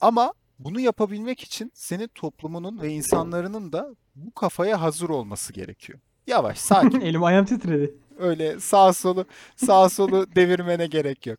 Ama 0.00 0.32
bunu 0.58 0.80
yapabilmek 0.80 1.40
için 1.40 1.72
senin 1.74 2.08
toplumunun 2.14 2.80
ve 2.82 2.88
insanların 2.88 3.72
da 3.72 3.94
bu 4.14 4.34
kafaya 4.34 4.80
hazır 4.80 5.08
olması 5.08 5.52
gerekiyor. 5.52 5.98
Yavaş, 6.26 6.58
sakin. 6.58 7.00
Elim 7.00 7.24
ayağım 7.24 7.46
titredi. 7.46 7.94
Öyle 8.18 8.60
sağ 8.60 8.92
solu 8.92 9.26
sağ 9.56 9.88
solu 9.88 10.26
devirmene 10.36 10.86
gerek 10.86 11.26
yok. 11.26 11.38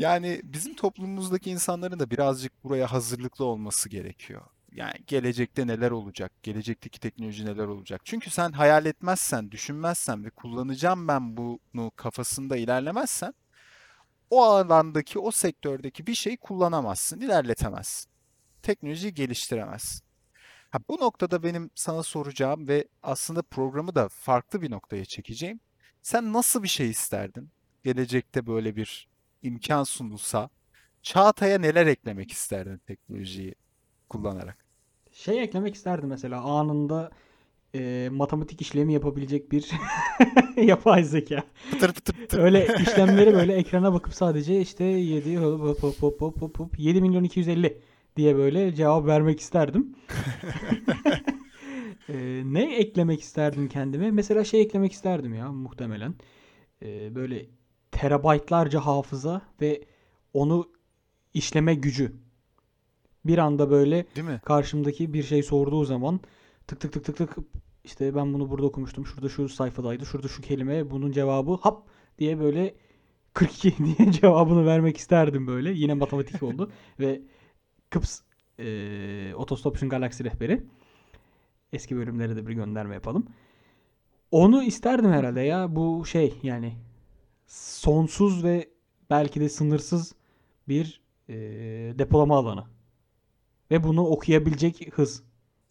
Yani 0.00 0.40
bizim 0.44 0.74
toplumumuzdaki 0.74 1.50
insanların 1.50 1.98
da 1.98 2.10
birazcık 2.10 2.64
buraya 2.64 2.92
hazırlıklı 2.92 3.44
olması 3.44 3.88
gerekiyor. 3.88 4.42
Yani 4.72 4.94
gelecekte 5.06 5.66
neler 5.66 5.90
olacak, 5.90 6.32
gelecekteki 6.42 7.00
teknoloji 7.00 7.46
neler 7.46 7.66
olacak. 7.66 8.00
Çünkü 8.04 8.30
sen 8.30 8.52
hayal 8.52 8.86
etmezsen, 8.86 9.50
düşünmezsen 9.50 10.24
ve 10.24 10.30
kullanacağım 10.30 11.08
ben 11.08 11.36
bunu 11.36 11.90
kafasında 11.96 12.56
ilerlemezsen 12.56 13.34
o 14.30 14.42
alandaki, 14.44 15.18
o 15.18 15.30
sektördeki 15.30 16.06
bir 16.06 16.14
şeyi 16.14 16.36
kullanamazsın, 16.36 17.20
ilerletemezsin. 17.20 18.10
Teknolojiyi 18.62 19.14
geliştiremezsin. 19.14 20.02
Ha, 20.70 20.78
bu 20.88 21.00
noktada 21.00 21.42
benim 21.42 21.70
sana 21.74 22.02
soracağım 22.02 22.68
ve 22.68 22.88
aslında 23.02 23.42
programı 23.42 23.94
da 23.94 24.08
farklı 24.08 24.62
bir 24.62 24.70
noktaya 24.70 25.04
çekeceğim. 25.04 25.60
Sen 26.02 26.32
nasıl 26.32 26.62
bir 26.62 26.68
şey 26.68 26.90
isterdin? 26.90 27.50
Gelecekte 27.82 28.46
böyle 28.46 28.76
bir 28.76 29.09
imkan 29.42 29.84
sunulsa, 29.84 30.50
Çağatay'a 31.02 31.58
neler 31.58 31.86
eklemek 31.86 32.30
isterdin 32.30 32.78
teknolojiyi 32.78 33.54
kullanarak? 34.08 34.56
Şey 35.12 35.42
eklemek 35.42 35.74
isterdim 35.74 36.08
mesela 36.08 36.40
anında 36.42 37.10
e, 37.74 38.08
matematik 38.12 38.60
işlemi 38.60 38.92
yapabilecek 38.92 39.52
bir 39.52 39.70
yapay 40.56 41.04
zeka. 41.04 41.42
Pıtır 41.70 41.92
pıtır 41.92 42.14
pıtır. 42.14 42.38
Öyle 42.38 42.76
işlemleri 42.82 43.34
böyle 43.34 43.54
ekrana 43.54 43.92
bakıp 43.92 44.14
sadece 44.14 44.60
işte 44.60 44.84
7 44.84 45.36
hop 45.36 45.60
hop 45.60 45.82
hop 45.82 46.02
hop 46.02 46.20
hop 46.20 46.42
hop 46.42 46.58
hop 46.58 46.78
7 46.78 47.02
milyon 47.02 47.24
250 47.24 47.80
diye 48.16 48.36
böyle 48.36 48.74
cevap 48.74 49.06
vermek 49.06 49.40
isterdim. 49.40 49.96
Ee, 52.08 52.42
ne 52.44 52.76
eklemek 52.76 53.20
isterdim 53.20 53.68
kendime? 53.68 54.10
Mesela 54.10 54.44
şey 54.44 54.60
eklemek 54.60 54.92
isterdim 54.92 55.34
ya 55.34 55.52
muhtemelen. 55.52 56.14
Ee, 56.82 57.14
böyle 57.14 57.46
terabaytlarca 57.92 58.80
hafıza 58.80 59.42
ve 59.60 59.84
onu 60.34 60.68
işleme 61.34 61.74
gücü. 61.74 62.12
Bir 63.24 63.38
anda 63.38 63.70
böyle 63.70 64.06
Değil 64.16 64.26
mi? 64.26 64.40
karşımdaki 64.44 65.12
bir 65.14 65.22
şey 65.22 65.42
sorduğu 65.42 65.84
zaman 65.84 66.20
tık 66.66 66.80
tık 66.80 66.92
tık 66.92 67.04
tık 67.04 67.16
tık 67.16 67.36
işte 67.84 68.14
ben 68.14 68.34
bunu 68.34 68.50
burada 68.50 68.66
okumuştum. 68.66 69.06
Şurada 69.06 69.28
şu 69.28 69.48
sayfadaydı. 69.48 70.06
Şurada 70.06 70.28
şu 70.28 70.42
kelime. 70.42 70.90
Bunun 70.90 71.12
cevabı 71.12 71.54
hap 71.54 71.86
diye 72.18 72.40
böyle 72.40 72.74
42 73.34 73.74
diye 73.98 74.12
cevabını 74.12 74.66
vermek 74.66 74.96
isterdim 74.96 75.46
böyle. 75.46 75.72
Yine 75.72 75.94
matematik 75.94 76.42
oldu. 76.42 76.72
Ve 77.00 77.22
Kıps 77.90 78.20
eee 78.58 79.32
Autostoption 79.32 79.90
Galaxy 79.90 80.24
rehberi. 80.24 80.62
Eski 81.72 81.96
bölümlere 81.96 82.36
de 82.36 82.46
bir 82.46 82.52
gönderme 82.52 82.94
yapalım. 82.94 83.26
Onu 84.30 84.62
isterdim 84.62 85.12
herhalde 85.12 85.40
ya. 85.40 85.76
Bu 85.76 86.06
şey 86.06 86.34
yani 86.42 86.72
sonsuz 87.50 88.44
ve 88.44 88.68
belki 89.10 89.40
de 89.40 89.48
sınırsız 89.48 90.14
bir 90.68 91.00
eee, 91.28 91.98
depolama 91.98 92.36
alanı. 92.38 92.64
Ve 93.70 93.84
bunu 93.84 94.06
okuyabilecek 94.06 94.92
hız. 94.94 95.22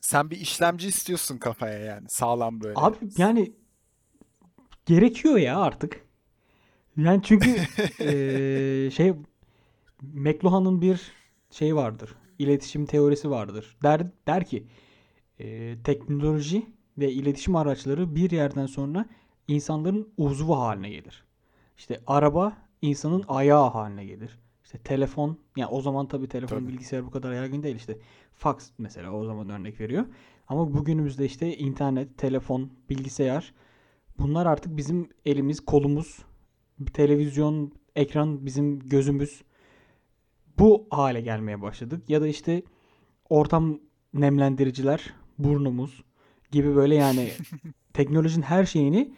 Sen 0.01 0.29
bir 0.29 0.37
işlemci 0.37 0.87
istiyorsun 0.87 1.37
kafaya 1.37 1.79
yani. 1.79 2.09
Sağlam 2.09 2.61
böyle. 2.61 2.73
Abi 2.79 2.95
yani 3.17 3.53
gerekiyor 4.85 5.37
ya 5.37 5.59
artık. 5.59 6.05
Yani 6.97 7.21
çünkü 7.23 7.49
eee, 7.99 8.91
şey 8.95 9.13
McLuhan'ın 10.01 10.81
bir 10.81 11.01
şey 11.51 11.75
vardır. 11.75 12.15
İletişim 12.39 12.85
teorisi 12.85 13.29
vardır. 13.29 13.77
Der 13.83 14.07
der 14.27 14.45
ki 14.45 14.67
eee, 15.39 15.83
teknoloji 15.83 16.65
ve 16.97 17.11
iletişim 17.11 17.55
araçları 17.55 18.15
bir 18.15 18.31
yerden 18.31 18.65
sonra 18.65 19.05
insanların 19.47 20.13
uzvu 20.17 20.57
haline 20.59 20.89
gelir. 20.89 21.28
İşte 21.79 21.99
araba 22.07 22.57
insanın 22.81 23.23
ayağı 23.27 23.69
haline 23.69 24.05
gelir. 24.05 24.39
İşte 24.63 24.77
telefon, 24.77 25.37
yani 25.57 25.69
o 25.69 25.81
zaman 25.81 26.07
tabii 26.07 26.27
telefon, 26.27 26.59
Tabii. 26.59 26.67
bilgisayar 26.67 27.05
bu 27.05 27.11
kadar 27.11 27.33
yaygın 27.33 27.63
değil. 27.63 27.75
İşte 27.75 27.97
fax 28.35 28.69
mesela 28.77 29.11
o 29.11 29.25
zaman 29.25 29.49
örnek 29.49 29.79
veriyor. 29.79 30.05
Ama 30.47 30.73
bugünümüzde 30.73 31.25
işte 31.25 31.57
internet, 31.57 32.17
telefon, 32.17 32.69
bilgisayar 32.89 33.53
bunlar 34.19 34.45
artık 34.45 34.77
bizim 34.77 35.09
elimiz, 35.25 35.59
kolumuz, 35.59 36.19
televizyon, 36.93 37.71
ekran 37.95 38.45
bizim 38.45 38.79
gözümüz. 38.79 39.41
Bu 40.59 40.87
hale 40.89 41.21
gelmeye 41.21 41.61
başladık. 41.61 42.09
Ya 42.09 42.21
da 42.21 42.27
işte 42.27 42.63
ortam 43.29 43.79
nemlendiriciler, 44.13 45.13
burnumuz 45.37 46.03
gibi 46.51 46.75
böyle 46.75 46.95
yani 46.95 47.31
teknolojinin 47.93 48.45
her 48.45 48.65
şeyini 48.65 49.13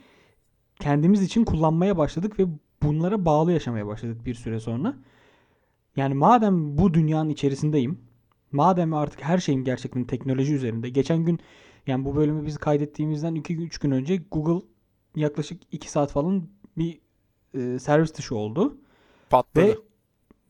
kendimiz 0.81 1.23
için 1.23 1.45
kullanmaya 1.45 1.97
başladık 1.97 2.39
ve 2.39 2.45
bunlara 2.83 3.25
bağlı 3.25 3.51
yaşamaya 3.51 3.87
başladık 3.87 4.25
bir 4.25 4.33
süre 4.33 4.59
sonra. 4.59 4.95
Yani 5.95 6.13
madem 6.13 6.77
bu 6.77 6.93
dünyanın 6.93 7.29
içerisindeyim, 7.29 7.99
madem 8.51 8.93
artık 8.93 9.23
her 9.23 9.37
şeyim 9.37 9.63
gerçekten 9.63 10.03
teknoloji 10.03 10.53
üzerinde. 10.53 10.89
Geçen 10.89 11.25
gün 11.25 11.39
yani 11.87 12.05
bu 12.05 12.15
bölümü 12.15 12.45
biz 12.45 12.57
kaydettiğimizden 12.57 13.35
2-3 13.35 13.81
gün 13.81 13.91
önce 13.91 14.17
Google 14.31 14.65
yaklaşık 15.15 15.61
2 15.71 15.91
saat 15.91 16.11
falan 16.11 16.43
bir 16.77 16.99
e, 17.53 17.79
servis 17.79 18.13
dışı 18.17 18.35
oldu. 18.35 18.77
Patladı. 19.29 19.67
Ve 19.67 19.75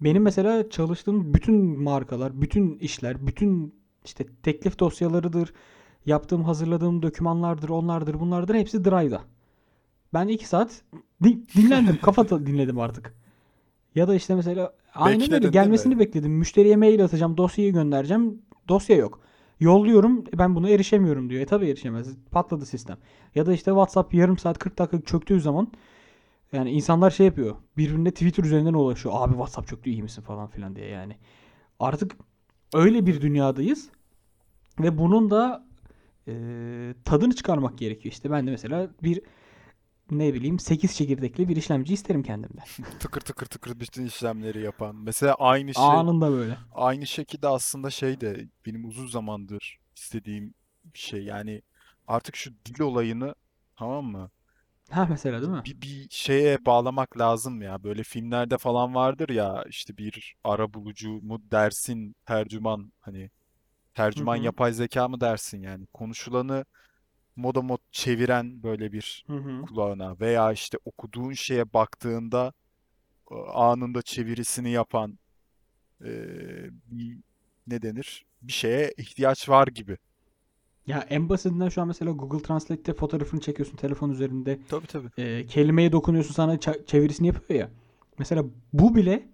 benim 0.02 0.24
mesela 0.24 0.70
çalıştığım 0.70 1.34
bütün 1.34 1.82
markalar, 1.84 2.42
bütün 2.42 2.78
işler, 2.78 3.28
bütün 3.28 3.76
işte 4.06 4.26
teklif 4.44 4.80
dosyalarıdır, 4.80 5.54
yaptığım, 6.06 6.44
hazırladığım 6.44 7.02
dokümanlardır, 7.02 7.70
onlardır, 7.70 8.20
bunlardır 8.20 8.56
hepsi 8.56 8.86
Drive'da. 8.86 9.22
Ben 10.14 10.28
2 10.28 10.48
saat 10.48 10.82
di- 11.24 11.42
dinlendim, 11.56 12.00
kafa 12.02 12.30
dinledim 12.30 12.80
artık. 12.80 13.14
Ya 13.96 14.08
da 14.08 14.16
işte 14.16 14.36
mesela 14.36 14.74
aynen 14.94 15.34
öyle 15.34 15.48
gelmesini 15.50 16.00
bekledim. 16.00 16.32
Müşteriye 16.32 16.76
mail 16.76 17.04
atacağım, 17.04 17.38
dosyayı 17.38 17.74
göndereceğim. 17.74 18.42
Dosya 18.70 18.96
yok. 18.96 19.20
Yolluyorum, 19.60 20.24
ben 20.38 20.56
bunu 20.56 20.70
erişemiyorum 20.70 21.30
diyor. 21.30 21.42
E 21.42 21.46
tabii 21.46 21.70
erişemez. 21.70 22.08
Patladı 22.32 22.66
sistem. 22.66 22.98
Ya 23.36 23.46
da 23.46 23.54
işte 23.54 23.72
WhatsApp 23.72 24.14
yarım 24.14 24.38
saat 24.38 24.60
40 24.60 24.78
dakika 24.78 25.02
çöktüğü 25.02 25.42
zaman 25.42 25.72
yani 26.54 26.72
insanlar 26.72 27.12
şey 27.12 27.26
yapıyor. 27.26 27.56
Birbirine 27.78 28.12
Twitter 28.12 28.44
üzerinden 28.44 28.74
ulaşıyor. 28.74 29.16
Abi 29.18 29.32
WhatsApp 29.32 29.68
çöktü 29.68 29.90
iyi 29.90 30.04
misin 30.04 30.22
falan 30.22 30.48
filan 30.48 30.76
diye 30.76 30.88
yani. 30.88 31.16
Artık 31.80 32.18
öyle 32.74 33.06
bir 33.06 33.22
dünyadayız. 33.22 33.90
Ve 34.80 34.98
bunun 34.98 35.32
da 35.32 35.66
e, 36.28 36.34
tadını 37.06 37.36
çıkarmak 37.36 37.78
gerekiyor. 37.78 38.14
İşte 38.14 38.32
ben 38.32 38.48
de 38.48 38.52
mesela 38.52 38.90
bir 39.04 39.22
ne 40.12 40.34
bileyim 40.34 40.60
8 40.60 40.96
çekirdekli 40.96 41.50
bir 41.50 41.56
işlemci 41.56 41.94
isterim 41.94 42.24
kendimde. 42.24 42.62
Tıkır 43.00 43.22
tıkır 43.22 43.46
tıkır 43.46 43.80
bütün 43.80 44.06
işlemleri 44.06 44.62
yapan. 44.62 44.96
Mesela 44.96 45.34
aynı 45.34 45.74
şey 45.74 45.84
Anında 45.84 46.32
böyle. 46.32 46.58
aynı 46.74 47.08
şekilde 47.08 47.48
aslında 47.48 47.90
şey 47.90 48.22
de 48.22 48.48
benim 48.66 48.86
uzun 48.86 49.08
zamandır 49.08 49.80
istediğim 49.96 50.54
bir 50.94 51.00
şey. 51.00 51.24
Yani 51.24 51.62
artık 52.08 52.36
şu 52.36 52.52
dil 52.66 52.82
olayını 52.82 53.36
tamam 53.76 54.06
mı? 54.06 54.32
Ha 54.90 55.08
mesela 55.10 55.42
değil 55.42 55.52
mi? 55.52 55.62
Bir, 55.66 55.82
bir 55.82 56.08
şeye 56.10 56.66
bağlamak 56.66 57.18
lazım 57.18 57.62
ya. 57.62 57.84
Böyle 57.84 58.04
filmlerde 58.04 58.58
falan 58.58 58.96
vardır 58.96 59.30
ya 59.30 59.64
işte 59.70 59.98
bir 59.98 60.36
arabulucu 60.44 61.10
mu 61.10 61.42
dersin 61.52 62.16
tercüman 62.26 62.92
hani 63.00 63.30
tercüman 63.94 64.38
hı. 64.38 64.44
yapay 64.44 64.74
zeka 64.74 65.08
mı 65.08 65.22
dersin 65.22 65.64
yani 65.64 65.86
konuşulanı 65.94 66.66
moda 67.36 67.62
mod 67.62 67.80
çeviren 67.92 68.64
böyle 68.64 68.92
bir 68.92 69.26
Hı 69.28 69.34
hı. 69.38 69.62
kulağına 69.62 70.20
veya 70.20 70.52
işte 70.52 70.78
okuduğun 70.86 71.34
şeye 71.34 71.74
baktığında 71.74 72.54
e, 73.32 73.36
anında 73.36 74.02
çevirisini 74.02 74.72
yapan 74.72 75.20
e, 76.06 76.10
bir 76.92 77.18
ne 77.68 77.82
denir? 77.82 78.26
Bir 78.42 78.54
şeye 78.54 78.94
ihtiyaç 78.98 79.50
var 79.50 79.68
gibi. 79.68 79.98
Ya 80.88 81.06
en 81.10 81.30
basitinden 81.30 81.70
şu 81.70 81.82
an 81.82 81.88
mesela 81.88 82.12
Google 82.12 82.42
Translate'te 82.42 82.94
fotoğrafını 82.94 83.42
çekiyorsun 83.42 83.78
telefon 83.78 84.10
üzerinde. 84.10 84.60
Tabii 84.70 84.88
tabii. 84.88 85.08
e, 85.18 85.46
kelimeye 85.46 85.92
dokunuyorsun 85.92 86.34
sana 86.34 86.60
çevirisini 86.86 87.28
yapıyor 87.28 87.60
ya. 87.60 87.70
Mesela 88.20 88.46
bu 88.74 88.96
bile 88.96 89.30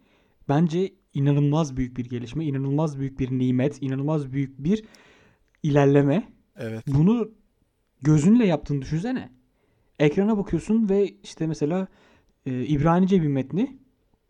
bence 0.49 0.93
inanılmaz 1.13 1.77
büyük 1.77 1.97
bir 1.97 2.05
gelişme, 2.09 2.45
inanılmaz 2.45 2.99
büyük 2.99 3.19
bir 3.19 3.31
nimet, 3.39 3.81
inanılmaz 3.81 4.31
büyük 4.31 4.63
bir 4.63 4.85
ilerleme. 5.63 6.33
Evet. 6.57 6.83
Bunu 6.87 7.31
gözünle 8.01 8.45
yaptığını 8.45 8.81
düşünsene. 8.81 9.29
Ekrana 9.99 10.37
bakıyorsun 10.37 10.89
ve 10.89 11.15
işte 11.23 11.47
mesela 11.47 11.87
e, 12.45 12.65
İbranice 12.65 13.21
bir 13.21 13.27
metni 13.27 13.77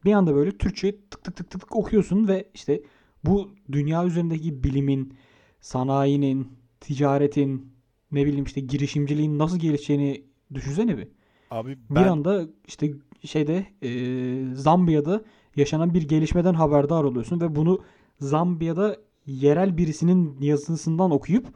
bir 0.05 0.13
anda 0.13 0.35
böyle 0.35 0.57
Türkçe 0.57 0.91
tık 1.09 1.23
tık 1.23 1.35
tık 1.35 1.49
tık 1.51 1.75
okuyorsun 1.75 2.27
ve 2.27 2.49
işte 2.53 2.81
bu 3.25 3.55
dünya 3.71 4.05
üzerindeki 4.05 4.63
bilimin, 4.63 5.13
sanayinin, 5.61 6.47
ticaretin, 6.79 7.73
ne 8.11 8.25
bileyim 8.25 8.45
işte 8.45 8.61
girişimciliğin 8.61 9.39
nasıl 9.39 9.59
gelişeceğini 9.59 10.23
düşünsene 10.53 10.97
bir. 10.97 11.07
Abi 11.51 11.69
Bir 11.69 11.95
ben 11.95 12.07
anda 12.07 12.47
işte 12.67 12.93
şeyde 13.23 13.65
e, 13.81 14.55
Zambiya'da 14.55 15.23
yaşanan 15.55 15.93
bir 15.93 16.01
gelişmeden 16.01 16.53
haberdar 16.53 17.03
oluyorsun 17.03 17.41
ve 17.41 17.55
bunu 17.55 17.81
Zambiya'da 18.19 18.97
yerel 19.25 19.77
birisinin 19.77 20.41
yazısından 20.41 21.11
okuyup 21.11 21.47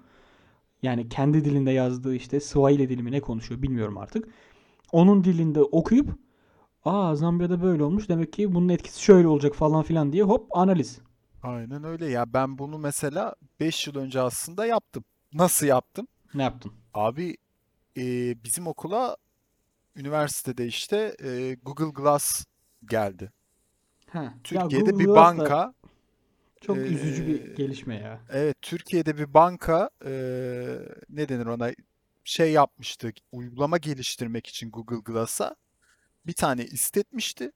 yani 0.82 1.10
kendi 1.10 1.46
dilinde 1.46 1.72
yazdığı 1.72 2.16
işte 2.16 2.40
Swahili 2.40 2.90
dili 2.90 3.04
mi 3.04 3.12
ne 3.12 3.22
konuşuyor 3.22 3.62
bilmiyorum 3.62 3.98
artık. 3.98 4.28
Onun 4.92 5.24
dilinde 5.24 5.62
okuyup 5.62 6.10
aa 6.86 7.16
Zambiya'da 7.16 7.62
böyle 7.62 7.84
olmuş 7.84 8.10
demek 8.10 8.34
ki 8.34 8.54
bunun 8.54 8.70
etkisi 8.70 9.04
şöyle 9.04 9.28
olacak 9.28 9.56
falan 9.56 9.84
filan 9.84 10.14
diye 10.14 10.24
hop 10.24 10.58
analiz. 10.58 11.00
aynen 11.44 11.84
öyle 11.84 12.10
ya 12.10 12.34
ben 12.34 12.58
bunu 12.58 12.78
mesela 12.78 13.36
5 13.60 13.88
yıl 13.88 13.96
önce 13.96 14.22
aslında 14.22 14.66
yaptım. 14.66 15.04
Nasıl 15.34 15.66
yaptım? 15.66 16.08
Ne 16.34 16.44
yaptın? 16.44 16.72
Abi 16.94 17.38
e, 17.98 18.04
bizim 18.44 18.68
okula 18.68 19.18
üniversitede 19.96 20.66
işte 20.66 21.16
e, 21.24 21.58
Google 21.64 21.90
Glass 21.90 22.46
geldi. 22.86 23.32
Ha. 24.10 24.24
Ya 24.24 24.34
Türkiye'de 24.44 24.92
Google 24.92 25.00
bir 25.00 25.06
Glass 25.06 25.38
da 25.38 25.74
çok 26.62 26.78
üzücü 26.78 27.28
bir 27.28 27.56
gelişme 27.56 27.96
ya. 27.96 28.20
evet 28.30 28.62
Türkiye'de 28.62 29.18
bir 29.18 29.34
banka 29.34 29.90
e, 30.06 30.12
ne 31.10 31.30
denir 31.30 31.46
ona 31.46 31.72
şey 32.24 32.52
yapmıştı 32.52 33.14
uygulama 33.32 33.78
geliştirmek 33.78 34.48
için 34.48 34.72
Google 34.72 35.14
Glass'a 35.14 35.56
bir 36.26 36.34
tane 36.34 36.66
istetmişti 36.66 37.52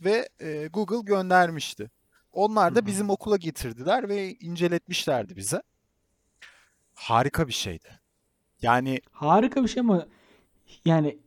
ve 0.00 0.28
e, 0.40 0.66
Google 0.66 1.12
göndermişti. 1.14 1.90
Onlar 2.32 2.74
da 2.74 2.86
bizim 2.86 3.10
okula 3.10 3.36
getirdiler 3.36 4.08
ve 4.08 4.34
inceletmişlerdi 4.34 5.36
bize. 5.36 5.62
Harika 6.94 7.48
bir 7.48 7.52
şeydi. 7.52 8.00
Yani 8.62 9.00
Harika 9.10 9.62
bir 9.62 9.68
şey 9.68 9.80
ama 9.80 10.06
yani 10.84 11.18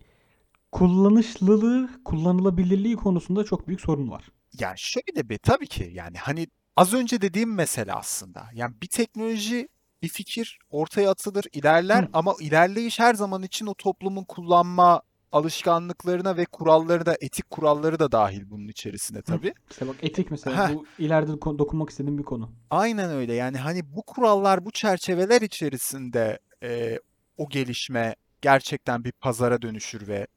kullanışlılığı, 0.72 1.90
kullanılabilirliği 2.06 2.96
konusunda 2.96 3.44
çok 3.44 3.68
büyük 3.68 3.82
sorun 3.82 4.12
var. 4.12 4.30
Yani 4.60 4.76
şöyle 4.78 5.30
bir 5.30 5.38
tabii 5.38 5.68
ki 5.68 5.92
yani 5.94 6.18
hani 6.18 6.48
az 6.76 6.94
önce 6.94 7.22
dediğim 7.22 7.54
mesele 7.56 7.94
aslında. 7.94 8.50
Yani 8.54 8.76
bir 8.82 8.88
teknoloji, 8.88 9.68
bir 10.02 10.10
fikir 10.10 10.60
ortaya 10.70 11.12
atılır, 11.12 11.46
ilerler 11.54 12.04
Hı. 12.04 12.10
ama 12.14 12.34
ilerleyiş 12.40 13.00
her 13.00 13.14
zaman 13.14 13.44
için 13.44 13.66
o 13.66 13.74
toplumun 13.74 14.24
kullanma 14.24 15.02
alışkanlıklarına 15.32 16.38
ve 16.38 16.46
kuralları 16.46 17.06
da 17.06 17.18
etik 17.22 17.50
kuralları 17.50 18.00
da 18.00 18.12
dahil 18.12 18.50
bunun 18.50 18.68
içerisine 18.68 19.22
tabii. 19.22 19.54
İşte 19.72 19.88
bak 19.88 19.96
etik 20.02 20.32
mesela 20.32 20.70
Heh, 20.70 20.74
bu 20.76 20.86
ileride 21.00 21.32
dokunmak 21.42 21.90
istediğim 21.90 22.18
bir 22.18 22.24
konu. 22.24 22.52
aynen 22.70 23.10
öyle. 23.10 23.34
Yani 23.34 23.58
hani 23.58 23.96
bu 23.96 24.04
kurallar, 24.04 24.66
bu 24.66 24.72
çerçeveler 24.72 25.42
içerisinde 25.42 26.40
e, 26.64 27.00
o 27.38 27.50
gelişme 27.50 28.16
gerçekten 28.42 29.04
bir 29.04 29.12
pazara 29.12 29.62
dönüşür 29.62 30.08
ve 30.08 30.28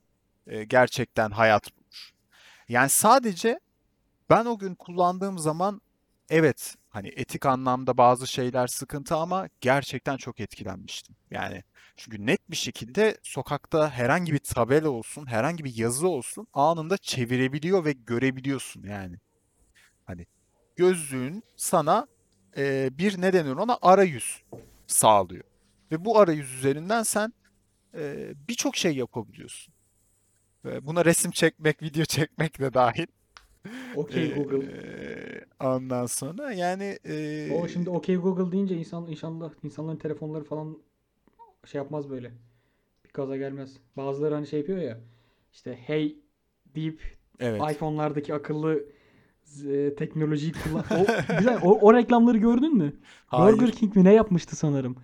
e, 0.46 0.64
gerçekten 0.64 1.31
hayat 1.31 1.77
bulur. 1.77 2.11
Yani 2.68 2.88
sadece 2.88 3.61
Ben 4.31 4.44
o 4.44 4.59
gün 4.59 4.74
kullandığım 4.74 5.38
zaman 5.38 5.81
evet 6.31 6.75
hani 6.88 7.09
etik 7.09 7.47
anlamda 7.47 7.97
bazı 7.97 8.27
şeyler 8.27 8.67
sıkıntı 8.67 9.17
ama 9.17 9.49
gerçekten 9.61 10.17
çok 10.17 10.41
etkilenmiştim. 10.41 11.17
Yani 11.31 11.62
çünkü 11.97 12.27
net 12.27 12.51
bir 12.51 12.57
şekilde 12.57 13.19
sokakta 13.23 13.91
herhangi 13.91 14.33
bir 14.33 14.38
tabela 14.38 14.91
olsun, 14.91 15.27
herhangi 15.27 15.64
bir 15.64 15.77
yazı 15.77 16.09
olsun 16.09 16.47
anında 16.53 16.97
çevirebiliyor 16.97 17.85
ve 17.85 17.93
görebiliyorsun 17.93 18.83
yani. 18.83 19.17
Hani 20.05 20.27
gözlüğün 20.77 21.43
sana 21.57 22.07
e, 22.57 22.91
bir 22.99 23.21
ne 23.21 23.33
denir 23.33 23.53
ona 23.53 23.79
arayüz 23.83 24.43
sağlıyor. 24.87 25.45
Ve 25.93 26.05
bu 26.05 26.19
arayüz 26.19 26.55
üzerinden 26.55 27.03
sen 27.03 27.33
e, 27.95 28.33
birçok 28.49 28.77
şey 28.77 28.97
yapabiliyorsun. 28.97 29.75
Buna 30.64 31.05
resim 31.05 31.31
çekmek, 31.31 31.83
video 31.83 32.05
çekmek 32.05 32.61
de 32.61 32.75
dahil. 32.75 33.07
Okey 33.97 34.35
Google. 34.35 34.59
Eee, 34.59 35.44
ondan 35.61 36.07
sonra 36.07 36.53
yani 36.53 36.99
O 37.55 37.68
şimdi 37.68 37.90
okey 37.90 38.16
Google 38.16 38.53
deyince 38.53 38.77
insan 38.77 39.07
inşallah 39.07 39.51
insanların 39.62 39.99
telefonları 39.99 40.44
falan 40.44 40.79
şey 41.64 41.79
yapmaz 41.79 42.11
böyle. 42.11 42.33
Bir 43.05 43.12
gaza 43.14 43.37
gelmez. 43.37 43.77
Bazıları 43.97 44.35
hani 44.35 44.47
şey 44.47 44.61
yapıyor 44.61 44.79
ya. 44.79 45.01
İşte 45.53 45.79
hey 45.87 46.18
deyip 46.75 47.18
evet. 47.40 47.62
iPhone'lardaki 47.71 48.35
akıllı 48.35 48.85
e, 49.66 49.94
teknolojiyi 49.94 50.53
kullan. 50.53 50.85
O 50.90 51.07
güzel. 51.38 51.59
O, 51.62 51.79
o 51.81 51.94
reklamları 51.94 52.38
gördün 52.38 52.77
mü? 52.77 52.92
Burger 53.33 53.59
Hayır. 53.59 53.73
King 53.73 53.97
mi 53.97 54.05
ne 54.05 54.14
yapmıştı 54.14 54.57
sanırım. 54.57 54.97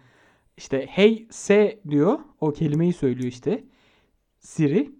İşte 0.56 0.86
hey 0.90 1.26
se 1.30 1.80
diyor. 1.88 2.18
O 2.40 2.52
kelimeyi 2.52 2.92
söylüyor 2.92 3.28
işte. 3.28 3.64
Siri. 4.38 4.92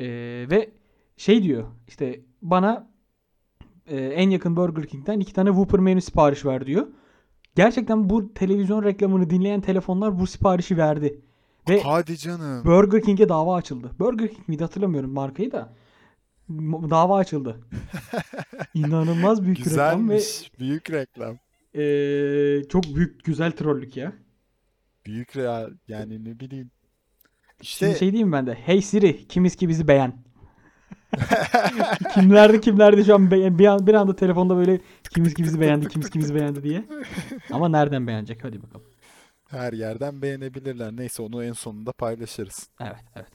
Ee, 0.00 0.06
ve 0.50 0.70
şey 1.16 1.42
diyor. 1.42 1.64
İşte 1.88 2.20
bana 2.42 2.90
e, 3.86 3.96
en 3.96 4.30
yakın 4.30 4.56
Burger 4.56 4.86
King'den 4.86 5.20
iki 5.20 5.32
tane 5.32 5.48
Whopper 5.48 5.80
menü 5.80 6.00
sipariş 6.00 6.44
ver 6.44 6.66
diyor. 6.66 6.86
Gerçekten 7.54 8.10
bu 8.10 8.34
televizyon 8.34 8.84
reklamını 8.84 9.30
dinleyen 9.30 9.60
telefonlar 9.60 10.18
bu 10.18 10.26
siparişi 10.26 10.76
verdi. 10.76 11.20
Ve 11.68 11.80
Hadi 11.82 12.16
canım. 12.18 12.64
Burger 12.64 13.02
King'e 13.02 13.28
dava 13.28 13.54
açıldı. 13.56 13.90
Burger 13.98 14.28
King 14.28 14.48
miydi 14.48 14.62
hatırlamıyorum 14.62 15.10
markayı 15.10 15.52
da. 15.52 15.72
Dava 16.90 17.16
açıldı. 17.16 17.60
İnanılmaz 18.74 19.42
büyük 19.42 19.58
bir 19.58 19.64
reklam 19.64 20.08
ve 20.10 20.14
Güzelmiş. 20.14 20.50
Büyük 20.60 20.90
reklam. 20.90 21.36
e, 21.74 22.68
çok 22.68 22.84
büyük 22.96 23.24
güzel 23.24 23.52
trollük 23.52 23.96
ya. 23.96 24.12
Büyük 25.06 25.36
real 25.36 25.70
yani 25.88 26.24
ne 26.24 26.40
bileyim. 26.40 26.70
Şimdi 27.62 27.90
İşte 27.90 27.98
şey 27.98 28.12
diyeyim 28.12 28.32
ben 28.32 28.46
de. 28.46 28.54
Hey 28.54 28.82
Siri, 28.82 29.28
kimiz 29.28 29.56
ki 29.56 29.68
bizi 29.68 29.88
beğen. 29.88 30.25
Kimlerdi 32.14 32.60
kimlerdi 32.60 33.04
şu 33.04 33.14
an 33.14 33.30
beğen- 33.30 33.58
bir, 33.58 33.66
an, 33.66 33.86
bir 33.86 33.94
anda 33.94 34.16
telefonda 34.16 34.56
böyle 34.56 34.80
kimiz 35.10 35.28
tık 35.28 35.36
ki 35.36 35.42
bizi 35.42 35.52
tık 35.52 35.52
tık 35.52 35.60
beğendi, 35.60 35.88
kimiz 35.88 36.04
tık 36.06 36.12
ki 36.12 36.18
bizi 36.18 36.28
tık. 36.28 36.36
beğendi 36.40 36.62
diye. 36.62 36.84
Ama 37.52 37.68
nereden 37.68 38.06
beğenecek? 38.06 38.44
Hadi 38.44 38.62
bakalım. 38.62 38.86
Her 39.48 39.72
yerden 39.72 40.22
beğenebilirler. 40.22 40.96
Neyse 40.96 41.22
onu 41.22 41.44
en 41.44 41.52
sonunda 41.52 41.92
paylaşırız. 41.92 42.68
Evet, 42.80 43.04
evet. 43.16 43.28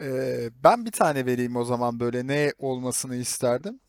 Eee, 0.00 0.50
ben 0.64 0.84
bir 0.86 0.90
tane 0.92 1.26
vereyim 1.26 1.56
o 1.56 1.64
zaman 1.64 2.00
böyle 2.00 2.26
ne 2.26 2.52
olmasını 2.58 3.16
isterdim. 3.16 3.80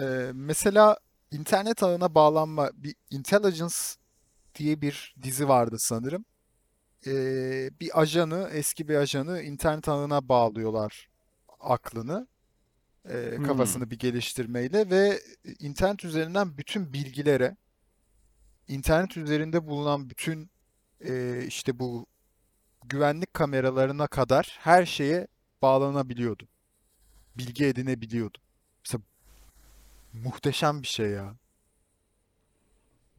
Eee, 0.00 0.30
mesela 0.34 0.96
internet 1.30 1.82
ağına 1.82 2.14
bağlanma 2.14 2.70
bir 2.74 2.94
Intelligence 3.10 3.74
diye 4.54 4.80
bir 4.80 5.14
dizi 5.22 5.48
vardı 5.48 5.76
sanırım. 5.78 6.24
Eee, 7.06 7.70
bir 7.80 8.00
ajanı, 8.00 8.48
eski 8.52 8.88
bir 8.88 8.96
ajanı 8.96 9.42
internet 9.42 9.88
ağına 9.88 10.28
bağlıyorlar 10.28 11.08
aklını, 11.64 12.26
eee, 13.10 13.38
Hmm. 13.38 13.42
kafasını 13.42 13.90
bir 13.90 13.98
geliştirmeyle 13.98 14.90
ve 14.90 15.20
internet 15.60 16.04
üzerinden 16.04 16.58
bütün 16.58 16.92
bilgilere, 16.92 17.56
internet 18.68 19.16
üzerinde 19.16 19.66
bulunan 19.66 20.10
bütün 20.10 20.50
eee, 21.00 21.44
işte 21.48 21.78
bu 21.78 22.06
güvenlik 22.84 23.34
kameralarına 23.34 24.06
kadar 24.08 24.58
her 24.60 24.86
şeye 24.86 25.28
bağlanabiliyordu. 25.62 26.48
Bilgi 27.36 27.66
edinebiliyordu. 27.66 28.38
Mesela 28.86 29.02
muhteşem 30.12 30.82
bir 30.82 30.86
şey 30.86 31.10
ya. 31.10 31.36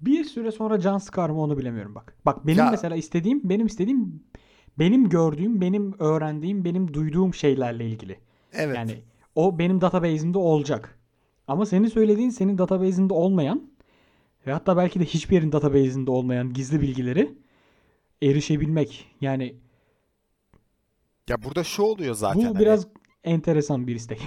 Bir 0.01 0.23
süre 0.23 0.51
sonra 0.51 0.79
can 0.79 0.97
sıkar 0.97 1.29
mı 1.29 1.41
onu 1.41 1.57
bilemiyorum 1.57 1.95
bak. 1.95 2.15
Bak 2.25 2.47
benim 2.47 2.65
Ya 2.65 2.69
mesela 2.69 2.95
istediğim, 2.95 3.49
benim 3.49 3.65
istediğim, 3.67 4.23
benim 4.79 5.09
gördüğüm, 5.09 5.61
benim 5.61 5.95
öğrendiğim, 5.99 6.65
benim 6.65 6.93
duyduğum 6.93 7.33
şeylerle 7.33 7.89
ilgili. 7.89 8.19
Evet. 8.57 8.75
Yani 8.75 9.01
o 9.35 9.59
benim 9.59 9.81
database'imde 9.81 10.37
olacak. 10.37 10.99
Ama 11.47 11.65
senin 11.65 11.87
söylediğin 11.87 12.29
senin 12.29 12.57
database'inde 12.57 13.13
olmayan 13.13 13.69
ve 14.47 14.51
hatta 14.51 14.77
belki 14.77 14.99
de 14.99 15.05
hiçbir 15.05 15.35
yerin 15.35 15.51
database'inde 15.51 16.11
olmayan 16.11 16.53
gizli 16.53 16.81
bilgileri 16.81 17.37
erişebilmek. 18.21 19.15
Yani 19.21 19.55
Ya 21.29 21.43
burada 21.43 21.63
şu 21.63 21.83
oluyor 21.83 22.15
zaten 22.15 22.41
bu 22.41 22.45
hani 22.45 22.59
biraz 22.59 22.87
enteresan 23.23 23.87
bir 23.87 23.95
istek. 23.95 24.21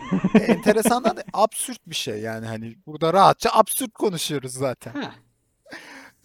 enteresan 0.48 1.04
da 1.04 1.14
absürt 1.32 1.86
bir 1.86 1.94
şey 1.94 2.20
yani 2.20 2.46
hani 2.46 2.76
burada 2.86 3.12
rahatça 3.12 3.50
absürt 3.52 3.92
konuşuyoruz 3.92 4.52
zaten. 4.52 4.92
Ha. 4.92 5.14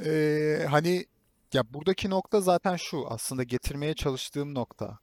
Ee, 0.06 0.66
hani 0.70 1.06
ya 1.54 1.74
buradaki 1.74 2.10
nokta 2.10 2.42
zaten 2.42 2.76
şu 2.76 3.06
aslında 3.10 3.44
getirmeye 3.44 3.94
çalıştığım 3.94 4.54
nokta. 4.54 5.00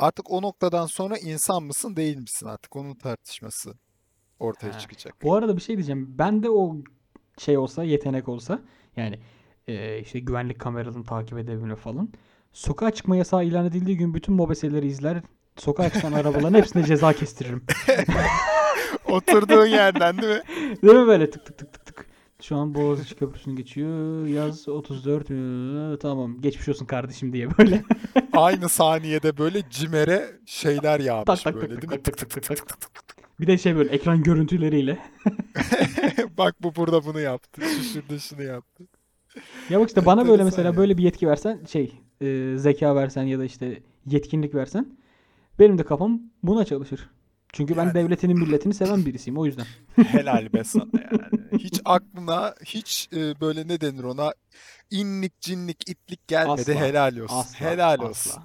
Artık 0.00 0.30
o 0.30 0.42
noktadan 0.42 0.86
sonra 0.86 1.18
insan 1.18 1.62
mısın 1.62 1.96
değil 1.96 2.16
misin 2.16 2.46
artık 2.46 2.76
onun 2.76 2.94
tartışması 2.94 3.74
ortaya 4.38 4.74
Ha. 4.74 4.78
çıkacak. 4.78 5.14
Bu 5.22 5.34
arada 5.34 5.56
bir 5.56 5.62
şey 5.62 5.76
diyeceğim. 5.76 6.14
Ben 6.18 6.42
de 6.42 6.50
o 6.50 6.76
şey 7.38 7.58
olsa, 7.58 7.84
yetenek 7.84 8.28
olsa 8.28 8.60
yani 8.96 9.18
e, 9.68 9.98
işte 10.00 10.18
güvenlik 10.20 10.58
kameralarını 10.60 11.04
takip 11.04 11.38
edebilme 11.38 11.76
falan. 11.76 12.08
Sokağa 12.52 12.90
çıkma 12.90 13.16
yasağı 13.16 13.44
ilan 13.44 13.66
edildiği 13.66 13.96
gün 13.96 14.14
bütün 14.14 14.34
mobeseleri 14.34 14.86
izler. 14.86 15.22
Sokağa 15.56 15.90
çıkan 15.90 16.12
arabaların 16.12 16.54
hepsine 16.58 16.84
ceza 16.84 17.12
kestiririm. 17.20 17.64
Oturduğun 19.10 19.66
yerden 19.66 20.18
değil 20.22 20.32
mi? 20.36 20.42
Değil 20.82 20.94
mi 20.94 21.06
böyle 21.06 21.30
tık 21.30 21.46
tık 21.46 21.58
tık 21.58 21.72
tık 21.72 21.86
tık. 21.86 22.06
Şu 22.42 22.56
an 22.56 22.74
Boğaziçi 22.74 23.16
Köprüsü'nü 23.16 23.56
geçiyor. 23.56 24.26
Yaz 24.26 24.68
34. 24.68 25.30
Ee, 25.30 25.98
Tamam 25.98 26.40
geçmiş 26.40 26.68
olsun 26.68 26.86
kardeşim 26.86 27.32
diye 27.32 27.58
böyle. 27.58 27.82
Aynı 28.32 28.68
saniyede 28.68 29.38
böyle 29.38 29.62
cimere 29.70 30.30
şeyler 30.46 31.00
yağmış 31.00 31.24
tak 31.26 31.42
tak 31.42 31.54
böyle 31.54 31.74
tak 31.74 31.82
değil 31.82 31.92
mi? 31.92 32.02
tak 32.02 32.18
tak 32.18 32.30
tak 32.30 32.42
tak 32.42 32.68
tak. 32.68 32.78
Bir 33.40 33.46
de 33.46 33.58
şey 33.58 33.76
böyle 33.76 33.90
ekran 33.90 34.22
görüntüleriyle. 34.22 34.98
Bak 36.38 36.54
bu 36.62 36.76
burada 36.76 37.04
bunu 37.04 37.20
yaptı. 37.20 37.60
Şu 37.60 37.82
şurada 37.82 38.18
şunu 38.18 38.42
yaptı. 38.42 38.84
Ya 39.70 39.80
bak 39.80 39.88
işte 39.88 40.06
bana 40.06 40.28
böyle 40.28 40.44
mesela 40.44 40.76
böyle 40.76 40.98
bir 40.98 41.02
yetki 41.02 41.28
versen 41.28 41.64
şey 41.72 41.92
e, 42.20 42.54
zeka 42.56 42.96
versen 42.96 43.22
ya 43.22 43.38
da 43.38 43.44
işte 43.44 43.82
yetkinlik 44.06 44.54
versen 44.54 44.86
benim 45.58 45.78
de 45.78 45.82
kafam 45.84 46.20
buna 46.42 46.64
çalışır. 46.64 47.10
Çünkü 47.52 47.76
ben 47.76 47.84
Yani 47.84 47.94
devletinin 47.94 48.38
milletini 48.38 48.74
seven 48.74 49.06
birisiyim 49.06 49.38
o 49.38 49.46
yüzden. 49.46 49.66
helal 49.96 50.52
be 50.52 50.64
sana 50.64 50.90
yani. 51.12 51.58
Hiç 51.58 51.80
aklına 51.84 52.54
hiç 52.64 53.08
e, 53.12 53.40
böyle 53.40 53.68
ne 53.68 53.80
denir 53.80 54.04
ona 54.04 54.32
inlik 54.90 55.40
cinlik 55.40 55.88
itlik 55.90 56.28
gelmedi. 56.28 56.60
Asla. 56.60 56.74
Helal 56.74 57.16
olsun. 57.16 57.36
Asla. 57.36 57.60
Helal 57.70 57.98
olsun. 57.98 58.30
Asla. 58.30 58.42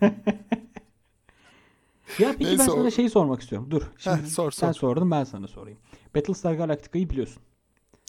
Ya 2.18 2.28
peki 2.32 2.40
ben 2.44 2.48
Neyse 2.50 2.64
sana 2.64 2.80
o. 2.86 2.90
şeyi 2.90 3.10
sormak 3.10 3.40
istiyorum. 3.42 3.70
Dur. 3.70 3.82
Heh, 3.82 4.16
Şimdi 4.16 4.30
sor 4.30 4.50
sen 4.50 4.72
sor. 4.72 4.80
sordun 4.80 5.10
ben 5.10 5.24
sana 5.24 5.48
sorayım. 5.48 5.78
Battlestar 6.16 6.54
Galactica'yı 6.54 7.10
biliyorsun. 7.10 7.42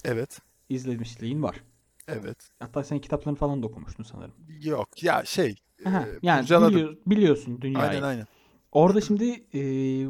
Evet. 0.06 0.40
İzlemişliğin 0.70 1.44
var. 1.44 1.64
Evet. 2.08 2.38
Hatta 2.60 2.84
sen 2.84 3.00
kitaplarını 3.00 3.38
falan 3.38 3.64
da 3.64 3.68
okumuştun 3.68 4.04
sanırım. 4.04 4.34
Yok 4.64 5.04
ya 5.04 5.24
şey 5.26 5.56
Aha, 5.86 6.02
e, 6.02 6.20
yani 6.22 6.44
biliyor- 6.46 6.98
biliyorsun 7.06 7.52
Aynen 7.52 7.62
dünyayı. 7.62 8.06
aynen. 8.06 8.28
Orada 8.72 9.02
şimdi 9.02 9.44
e, 9.54 9.62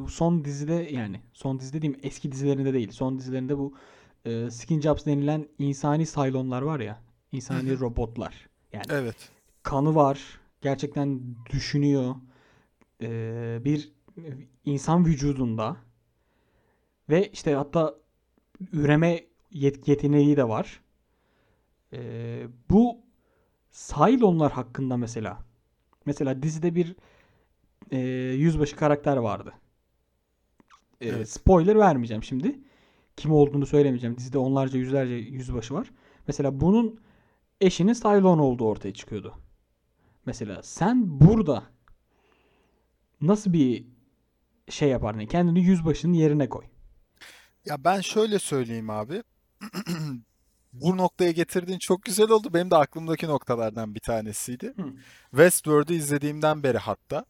son 0.10 0.46
dizide 0.46 0.74
yani 0.74 1.22
son 1.34 1.60
dizide 1.60 1.82
diyeyim 1.82 2.00
eski 2.04 2.32
dizilerinde 2.32 2.74
değil. 2.74 2.92
Son 2.92 3.18
dizilerinde 3.20 3.58
bu 3.58 3.74
e, 4.26 4.50
skin 4.52 4.82
jobs 4.82 5.06
denilen 5.06 5.48
insani 5.60 6.06
saylonlar 6.06 6.62
var 6.62 6.80
ya. 6.80 7.02
İnsani 7.32 7.80
robotlar. 7.80 8.50
Yani 8.74 8.86
Evet. 8.90 9.30
kanı 9.64 9.96
var. 9.96 10.40
Gerçekten 10.62 11.22
düşünüyor. 11.50 12.16
E, 13.02 13.60
bir 13.66 13.92
insan 14.66 15.06
vücudunda 15.06 15.78
ve 17.10 17.28
işte 17.30 17.54
hatta 17.56 17.96
üreme 18.74 19.26
yet- 19.52 19.88
yeteneği 19.90 20.38
de 20.38 20.48
var. 20.50 20.82
E, 21.94 22.00
bu 22.70 22.98
Cylonlar 23.72 24.52
hakkında 24.52 24.98
mesela. 24.98 25.38
Mesela 26.06 26.44
dizide 26.44 26.76
bir 26.76 26.96
e, 27.92 27.98
yüzbaşı 28.38 28.76
karakter 28.76 29.18
vardı. 29.18 29.54
E, 31.02 31.08
Evet. 31.08 31.30
spoiler 31.30 31.76
vermeyeceğim 31.80 32.24
şimdi. 32.24 32.60
Kim 33.18 33.32
olduğunu 33.32 33.66
söylemeyeceğim. 33.66 34.18
Dizide 34.18 34.38
onlarca 34.38 34.80
yüzlerce 34.80 35.14
yüzbaşı 35.14 35.74
var. 35.74 35.92
Mesela 36.28 36.60
bunun 36.60 37.00
eşinin 37.62 37.94
Cylon 37.94 38.40
olduğu 38.40 38.66
ortaya 38.66 38.94
çıkıyordu. 38.94 39.34
Mesela 40.26 40.64
sen 40.64 41.20
burada 41.20 41.64
nasıl 43.22 43.54
bir 43.54 43.86
şey 44.70 44.90
yapardın? 44.90 45.26
Kendini 45.26 45.62
yüzbaşının 45.62 46.14
yerine 46.14 46.50
koy. 46.50 46.66
Ya 47.66 47.84
ben 47.84 48.02
şöyle 48.02 48.40
söyleyeyim 48.40 48.90
abi. 48.90 49.24
Bu 50.74 50.98
noktaya 50.98 51.32
getirdiğin 51.32 51.80
çok 51.80 52.04
güzel 52.04 52.30
oldu. 52.30 52.54
Benim 52.54 52.72
de 52.72 52.76
aklımdaki 52.76 53.28
noktalardan 53.28 53.96
bir 53.96 54.00
tanesiydi. 54.00 54.74
Hı. 54.78 54.94
Westworld'u 55.30 55.94
izlediğimden 55.94 56.64
beri 56.64 56.78
hatta. 56.78 57.26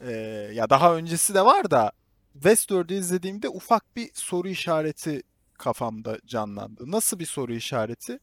Ee, 0.00 0.12
ya 0.54 0.70
daha 0.70 0.96
öncesi 0.96 1.34
de 1.34 1.44
var 1.44 1.70
da 1.70 1.92
Westworld'u 2.32 2.94
izlediğimde 2.94 3.48
ufak 3.48 3.96
bir 3.96 4.10
soru 4.14 4.48
işareti 4.48 5.22
kafamda 5.54 6.18
canlandı. 6.26 6.90
Nasıl 6.90 7.18
bir 7.18 7.26
soru 7.26 7.52
işareti? 7.54 8.18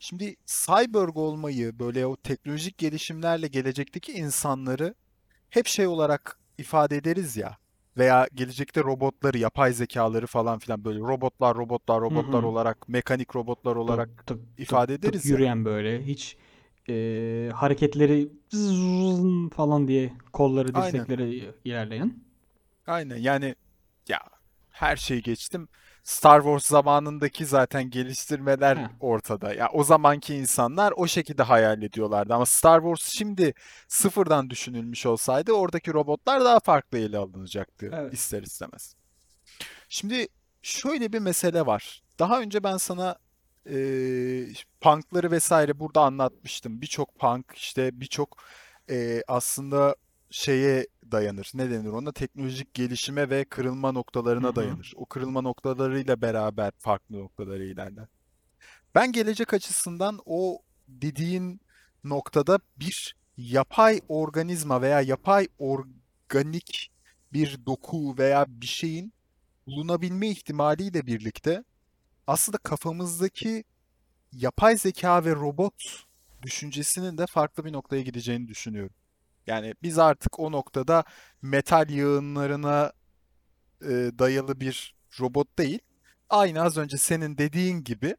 Şimdi 0.00 0.36
cyborg 0.46 1.16
olmayı 1.16 1.78
böyle 1.78 2.06
o 2.06 2.16
teknolojik 2.16 2.78
gelişimlerle 2.78 3.46
gelecekteki 3.46 4.12
insanları 4.12 4.94
hep 5.50 5.66
şey 5.66 5.86
olarak 5.86 6.38
ifade 6.58 6.96
ederiz 6.96 7.36
ya. 7.36 7.58
Veya 7.96 8.28
gelecekte 8.34 8.80
robotları, 8.80 9.38
yapay 9.38 9.72
zekaları 9.72 10.26
falan 10.26 10.58
filan 10.58 10.84
böyle 10.84 10.98
robotlar, 11.00 11.56
robotlar, 11.56 12.00
robotlar 12.00 12.42
hı. 12.42 12.46
olarak, 12.46 12.88
mekanik 12.88 13.36
robotlar 13.36 13.76
olarak 13.76 14.08
Tık 14.08 14.26
tık 14.26 14.38
tık 14.56 14.60
ifade 14.60 14.94
tık 14.94 15.04
ederiz 15.04 15.24
ya. 15.26 15.32
yürüyen 15.32 15.64
böyle 15.64 16.04
hiç 16.06 16.36
e, 16.88 17.50
hareketleri 17.54 18.28
falan 19.56 19.88
diye 19.88 20.12
kolları 20.32 20.74
Aynen. 20.74 21.06
dirsekleri 21.06 21.54
ilerleyen. 21.64 22.14
Aynen 22.86 23.16
yani 23.16 23.54
ya 24.08 24.20
her 24.70 24.96
şeyi 24.96 25.22
geçtim. 25.22 25.68
Star 26.04 26.40
Wars 26.40 26.66
zamanındaki 26.66 27.46
zaten 27.46 27.90
geliştirmeler 27.90 28.76
Heh. 28.76 28.88
ortada. 29.00 29.54
Ya 29.54 29.68
o 29.72 29.84
zamanki 29.84 30.34
insanlar 30.34 30.92
o 30.96 31.06
şekilde 31.06 31.42
hayal 31.42 31.82
ediyorlardı 31.82 32.34
ama 32.34 32.46
Star 32.46 32.80
Wars 32.80 33.08
şimdi 33.12 33.54
sıfırdan 33.88 34.50
düşünülmüş 34.50 35.06
olsaydı 35.06 35.52
oradaki 35.52 35.92
robotlar 35.92 36.44
daha 36.44 36.60
farklı 36.60 36.98
ele 36.98 37.18
alınacaktı 37.18 37.90
Evet. 37.94 38.12
ister 38.14 38.42
istemez. 38.42 38.94
Şimdi 39.88 40.26
şöyle 40.62 41.12
bir 41.12 41.18
mesele 41.18 41.66
var. 41.66 42.02
Daha 42.18 42.40
önce 42.40 42.64
ben 42.64 42.76
sana 42.76 43.16
eee 43.66 44.52
punkları 44.80 45.30
vesaire 45.30 45.80
burada 45.80 46.00
anlatmıştım. 46.02 46.80
Birçok 46.80 47.18
punk 47.18 47.46
işte 47.54 48.00
birçok 48.00 48.36
eee, 48.88 49.22
aslında 49.28 49.94
şeye 50.30 50.86
dayanır. 51.12 51.50
Ne 51.54 51.70
denir 51.70 51.88
ona? 51.88 52.12
Teknolojik 52.12 52.74
gelişime 52.74 53.30
ve 53.30 53.44
kırılma 53.44 53.92
noktalarına 53.92 54.48
hı. 54.48 54.56
dayanır. 54.56 54.92
O 54.96 55.06
kırılma 55.06 55.40
noktalarıyla 55.40 56.22
beraber 56.22 56.72
farklı 56.78 57.18
noktalara 57.18 57.64
ilerler. 57.64 58.06
Ben 58.94 59.12
gelecek 59.12 59.54
açısından 59.54 60.20
o 60.26 60.58
dediğin 60.88 61.60
noktada 62.04 62.58
bir 62.76 63.16
yapay 63.36 64.00
organizma 64.08 64.82
veya 64.82 65.00
yapay 65.00 65.48
organik 65.58 66.90
bir 67.32 67.66
doku 67.66 68.18
veya 68.18 68.46
bir 68.48 68.66
şeyin 68.66 69.12
bulunabilme 69.66 70.28
ihtimaliyle 70.28 71.06
birlikte 71.06 71.64
aslında 72.26 72.58
kafamızdaki 72.58 73.64
yapay 74.32 74.76
zeka 74.76 75.24
ve 75.24 75.34
robot 75.34 76.04
düşüncesinin 76.42 77.18
de 77.18 77.26
farklı 77.26 77.64
bir 77.64 77.72
noktaya 77.72 78.02
gideceğini 78.02 78.48
düşünüyorum. 78.48 78.94
Yani 79.46 79.74
biz 79.82 79.98
artık 79.98 80.40
o 80.40 80.52
noktada 80.52 81.04
metal 81.42 81.90
yığınlarına 81.90 82.92
e, 83.82 83.88
dayalı 84.18 84.60
bir 84.60 84.94
robot 85.20 85.58
değil, 85.58 85.78
aynı 86.30 86.62
az 86.62 86.76
önce 86.76 86.96
senin 86.98 87.38
dediğin 87.38 87.84
gibi 87.84 88.16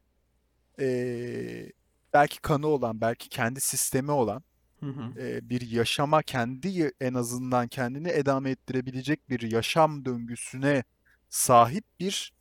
e, 0.80 1.72
belki 2.12 2.40
kanı 2.40 2.66
olan, 2.66 3.00
belki 3.00 3.28
kendi 3.28 3.60
sistemi 3.60 4.10
olan 4.10 4.42
Hı 4.80 4.86
hı. 4.86 5.20
e, 5.20 5.50
bir 5.50 5.60
yaşama 5.70 6.22
kendi 6.22 6.92
en 7.00 7.14
azından 7.14 7.68
kendini 7.68 8.08
edame 8.08 8.50
ettirebilecek 8.50 9.30
bir 9.30 9.52
yaşam 9.52 10.04
döngüsüne 10.04 10.84
sahip 11.28 11.84
bir 12.00 12.32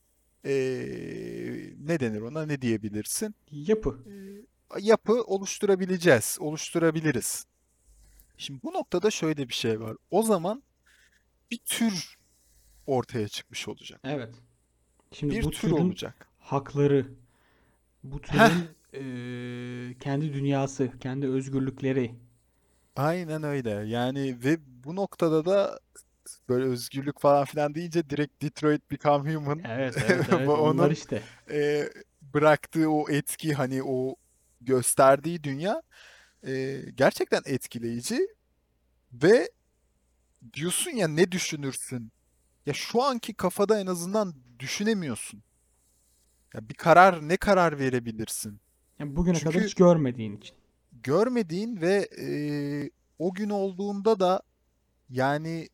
e, 0.45 0.53
ne 1.77 1.99
denir 1.99 2.21
ona 2.21 2.45
ne 2.45 2.61
diyebilirsin? 2.61 3.35
Yapı. 3.51 4.03
E, 4.07 4.79
yapı 4.79 5.23
oluşturabileceğiz, 5.23 6.37
oluşturabiliriz. 6.39 7.45
Şimdi 8.41 8.63
bu 8.63 8.73
noktada 8.73 9.11
şöyle 9.11 9.49
bir 9.49 9.53
şey 9.53 9.79
var. 9.81 9.97
O 10.11 10.23
zaman 10.23 10.63
bir 11.51 11.57
tür 11.57 12.17
ortaya 12.87 13.27
çıkmış 13.27 13.67
olacak. 13.67 13.99
Evet. 14.03 14.35
Şimdi 15.11 15.35
Bir 15.35 15.43
bu 15.43 15.51
tür 15.51 15.71
olacak. 15.71 16.27
hakları, 16.39 17.05
bu 18.03 18.21
türün 18.21 18.69
eee, 18.93 19.97
kendi 19.99 20.33
dünyası, 20.33 20.91
kendi 20.99 21.27
özgürlükleri. 21.27 22.15
aynen 22.95 23.43
öyle. 23.43 23.69
Yani 23.69 24.37
ve 24.43 24.57
bu 24.83 24.95
noktada 24.95 25.45
da 25.45 25.79
böyle 26.49 26.65
özgürlük 26.65 27.19
falan 27.21 27.45
filan 27.45 27.75
deyince 27.75 28.09
direkt 28.09 28.41
Detroit 28.41 28.91
Become 28.91 29.33
Human 29.35 29.61
Evet, 29.69 29.97
evet, 30.09 30.25
evet. 30.33 30.49
Onlar 30.49 30.89
onun 30.89 30.89
işte. 30.91 31.21
e, 31.51 31.89
bıraktığı 32.21 32.89
o 32.91 33.09
etki 33.09 33.53
hani 33.53 33.83
o 33.83 34.15
gösterdiği 34.61 35.43
dünya 35.43 35.81
e, 36.47 36.81
gerçekten 36.95 37.41
etkileyici 37.45 38.27
ve 39.13 39.51
diyorsun 40.53 40.91
ya 40.91 41.07
ne 41.07 41.31
düşünürsün? 41.31 42.11
Ya 42.65 42.73
şu 42.73 43.03
anki 43.03 43.33
kafada 43.33 43.79
en 43.79 43.87
azından 43.87 44.35
düşünemiyorsun. 44.59 45.43
Ya 46.53 46.69
bir 46.69 46.73
karar 46.73 47.27
ne 47.29 47.37
karar 47.37 47.79
verebilirsin? 47.79 48.59
Yani 48.99 49.15
bugüne 49.15 49.39
kadar 49.39 49.51
Çünkü 49.51 49.65
hiç 49.65 49.73
görmediğin 49.73 50.37
için. 50.37 50.55
görmediğin 50.91 51.81
ve 51.81 52.09
e, 52.19 52.27
o 53.19 53.33
gün 53.33 53.49
olduğunda 53.49 54.19
da 54.19 54.41
yani 55.09 55.69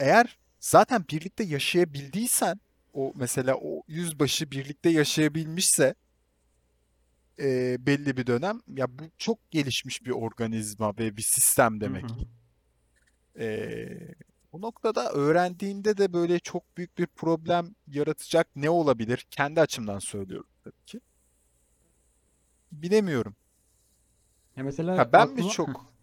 eğer 0.00 0.38
zaten 0.60 1.04
birlikte 1.10 1.44
yaşayabildiysen 1.44 2.60
o 2.92 3.12
mesela 3.16 3.54
o 3.62 3.82
yüzbaşı 3.88 4.50
birlikte 4.50 4.90
yaşayabilmişse 4.90 5.94
e, 7.38 7.76
belli 7.86 8.16
bir 8.16 8.26
dönem 8.26 8.60
ya 8.68 8.98
bu 8.98 9.02
çok 9.18 9.50
gelişmiş 9.50 10.04
bir 10.04 10.10
organizma 10.10 10.98
ve 10.98 11.16
bir 11.16 11.22
sistem 11.22 11.80
Hı 11.80 11.84
demek. 11.84 12.04
hı. 12.04 12.24
E, 13.38 14.14
bu 14.52 14.60
noktada 14.60 15.12
öğrendiğinde 15.12 15.96
de 15.96 16.12
böyle 16.12 16.38
çok 16.38 16.76
büyük 16.76 16.98
bir 16.98 17.06
problem 17.06 17.74
yaratacak 17.86 18.48
ne 18.56 18.70
olabilir? 18.70 19.26
Kendi 19.30 19.60
açımdan 19.60 19.98
söylüyorum 19.98 20.50
tabii 20.64 20.84
ki. 20.86 21.00
Bilemiyorum. 22.72 23.36
Ya 24.56 24.64
mesela 24.64 24.96
Ha 24.96 25.12
ben 25.12 25.28
mi 25.28 25.42
aklıma 25.42 25.48
Heh. 25.48 25.54
çok 25.54 25.94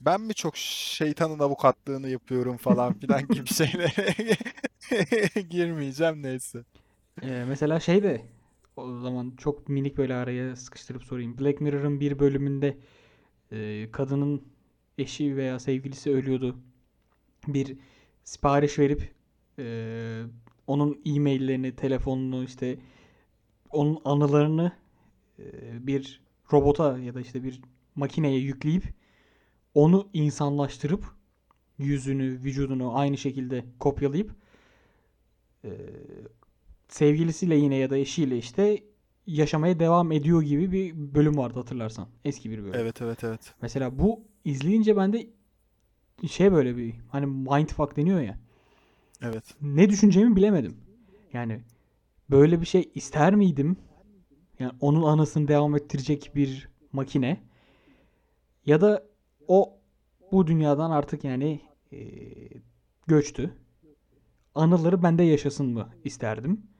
ben 0.00 0.20
mi 0.20 0.34
çok 0.34 0.56
şeytanın 0.56 1.38
avukatlığını 1.38 2.08
yapıyorum 2.08 2.56
falan 2.56 2.94
filan 2.94 3.28
gibi 3.30 3.46
şeylere 3.48 4.14
girmeyeceğim 5.50 6.22
neyse. 6.22 6.64
Ee, 7.22 7.44
mesela 7.48 7.80
şey 7.80 8.02
de 8.02 8.22
o 8.76 8.98
zaman 8.98 9.32
çok 9.36 9.68
minik 9.68 9.96
böyle 9.98 10.14
araya 10.14 10.56
sıkıştırıp 10.56 11.04
sorayım. 11.04 11.38
Black 11.38 11.60
Mirror'ın 11.60 12.00
bir 12.00 12.18
bölümünde 12.18 12.78
e, 13.52 13.88
kadının 13.92 14.42
eşi 14.98 15.36
veya 15.36 15.58
sevgilisi 15.58 16.10
ölüyordu. 16.10 16.56
Bir 17.48 17.76
sipariş 18.24 18.78
verip 18.78 19.14
e, 19.58 20.22
onun 20.66 21.00
e-maillerini, 21.04 21.76
telefonunu 21.76 22.44
işte 22.44 22.78
onun 23.70 24.00
anılarını 24.04 24.72
e, 25.38 25.42
bir 25.86 26.20
robota 26.52 26.98
ya 26.98 27.14
da 27.14 27.20
işte 27.20 27.44
bir 27.44 27.60
makineye 27.94 28.38
yükleyip 28.38 28.84
onu 29.74 30.08
insanlaştırıp 30.12 31.04
yüzünü, 31.78 32.24
vücudunu 32.24 32.98
aynı 32.98 33.16
şekilde 33.16 33.64
kopyalayıp 33.78 34.30
e, 35.64 35.70
sevgilisiyle 36.96 37.56
yine 37.56 37.76
ya 37.76 37.90
da 37.90 37.98
eşiyle 37.98 38.38
işte 38.38 38.82
yaşamaya 39.26 39.80
devam 39.80 40.12
ediyor 40.12 40.42
gibi 40.42 40.72
bir 40.72 41.14
bölüm 41.14 41.36
vardı 41.36 41.58
hatırlarsan. 41.58 42.08
Eski 42.24 42.50
bir 42.50 42.62
bölüm. 42.62 42.74
Evet 42.74 43.02
evet 43.02 43.24
evet. 43.24 43.54
Mesela 43.62 43.98
bu 43.98 44.20
izleyince 44.44 44.96
bende 44.96 45.26
şey 46.30 46.52
böyle 46.52 46.76
bir 46.76 46.94
hani 47.08 47.26
mindfuck 47.26 47.96
deniyor 47.96 48.20
ya. 48.20 48.38
Evet. 49.22 49.44
Ne 49.62 49.88
düşüneceğimi 49.90 50.36
bilemedim. 50.36 50.76
Yani 51.32 51.60
böyle 52.30 52.60
bir 52.60 52.66
şey 52.66 52.90
ister 52.94 53.34
miydim? 53.34 53.76
Yani 54.58 54.72
onun 54.80 55.02
anısını 55.02 55.48
devam 55.48 55.76
ettirecek 55.76 56.30
bir 56.34 56.68
makine 56.92 57.40
ya 58.66 58.80
da 58.80 59.06
o 59.48 59.78
bu 60.32 60.46
dünyadan 60.46 60.90
artık 60.90 61.24
yani 61.24 61.60
eee, 61.92 62.48
göçtü. 63.06 63.54
Anıları 64.54 65.02
bende 65.02 65.22
yaşasın 65.22 65.66
mı 65.66 65.88
isterdim. 66.04 66.75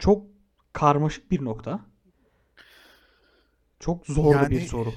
Çok 0.00 0.26
karmaşık 0.72 1.30
bir 1.30 1.44
nokta. 1.44 1.90
Çok 3.80 4.06
zorlu 4.06 4.50
bir 4.50 4.60
Yani 4.60 4.60
soru. 4.60 4.94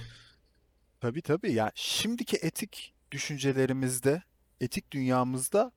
tabii 1.02 1.22
tabii 1.22 1.54
ya 1.54 1.72
şimdiki 1.76 2.38
etik 2.38 2.96
düşüncelerimizde, 3.12 4.24
etik 4.62 4.92
dünyamızda 4.92 5.72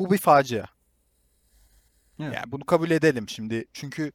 bu 0.00 0.12
bir 0.12 0.18
facia. 0.18 0.66
Evet. 2.20 2.34
Yani 2.36 2.52
bunu 2.52 2.64
kabul 2.66 2.90
edelim 2.90 3.28
şimdi. 3.28 3.64
Çünkü 3.72 4.12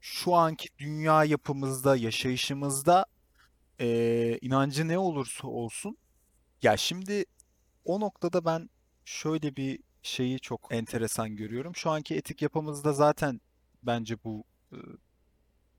şu 0.00 0.34
anki 0.34 0.68
dünya 0.78 1.24
yapımızda, 1.24 1.96
yaşayışımızda 1.96 3.06
eee, 3.80 4.38
inancı 4.42 4.88
ne 4.88 4.98
olursa 4.98 5.48
olsun 5.48 5.98
ya 6.62 6.78
şimdi 6.78 7.26
o 7.84 8.00
noktada 8.00 8.46
ben 8.46 8.70
şöyle 9.06 9.56
bir 9.56 9.80
şeyi 10.02 10.40
çok 10.40 10.68
enteresan 10.74 11.36
görüyorum. 11.36 11.76
Şu 11.76 11.90
anki 11.90 12.16
etik 12.16 12.42
yapımızda 12.42 12.94
zaten 12.94 13.40
bence 13.82 14.24
bu 14.24 14.44
e, 14.72 14.76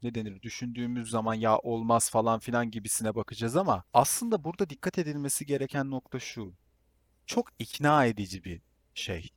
ne 0.04 0.16
denir 0.16 0.42
düşündüğümüz 0.42 1.10
zaman 1.10 1.34
ya 1.34 1.58
olmaz 1.58 2.10
falan 2.10 2.40
filan 2.40 2.72
gibisine 2.72 3.16
bakacağız 3.16 3.56
ama 3.56 3.84
aslında 3.94 4.44
burada 4.44 4.70
dikkat 4.70 4.98
edilmesi 4.98 5.46
gereken 5.46 5.92
nokta 5.92 6.20
şu. 6.20 6.54
Çok 7.26 7.50
ikna 7.60 8.06
edici 8.06 8.44
bir 8.44 8.62
şey. 8.94 9.30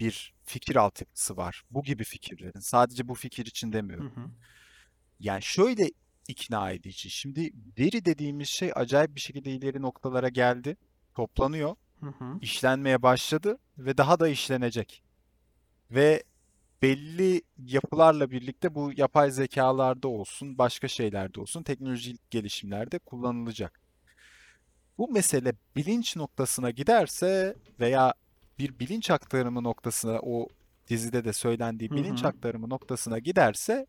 Bir 0.00 0.34
fikir 0.44 0.76
altyapısı 0.76 1.36
var. 1.36 1.64
Bu 1.70 1.82
gibi 1.82 2.04
fikirlerin. 2.04 2.60
Sadece 2.60 3.08
bu 3.08 3.14
fikir 3.14 3.46
için 3.46 3.68
Hı 3.68 3.72
demiyorum. 3.72 4.12
hı. 4.16 4.30
Yani 5.20 5.42
şöyle 5.42 5.90
ikna 6.28 6.70
edici. 6.70 7.10
Şimdi 7.10 7.52
veri 7.78 8.04
dediğimiz 8.04 8.48
şey 8.48 8.72
acayip 8.74 9.14
bir 9.14 9.20
şekilde 9.20 9.50
ileri 9.50 9.82
noktalara 9.82 10.28
geldi. 10.28 10.76
Toplanıyor, 11.14 11.76
Hı 12.00 12.06
hı. 12.06 12.38
işlenmeye 12.40 13.02
başladı 13.02 13.58
ve 13.78 13.98
daha 13.98 14.20
da 14.20 14.28
işlenecek. 14.28 15.02
Ve 15.90 16.24
belli 16.82 17.42
yapılarla 17.58 18.30
birlikte 18.30 18.74
bu 18.74 18.92
yapay 18.96 19.30
zekalarda 19.30 20.08
olsun, 20.08 20.58
başka 20.58 20.88
şeylerde 20.88 21.40
olsun, 21.40 21.62
teknolojik 21.62 22.30
gelişimlerde 22.30 22.98
kullanılacak. 22.98 23.80
Bu 24.98 25.08
mesele 25.08 25.52
bilinç 25.76 26.16
noktasına 26.16 26.70
giderse 26.70 27.54
veya 27.80 28.14
bir 28.58 28.78
bilinç 28.78 29.10
aktarımı 29.10 29.64
noktasına 29.64 30.20
o 30.22 30.48
dizide 30.88 31.24
de 31.24 31.32
söylendiği 31.32 31.90
Hı 31.90 31.94
bilinç 31.94 32.22
hı. 32.22 32.28
aktarımı 32.28 32.70
noktasına 32.70 33.18
giderse 33.18 33.86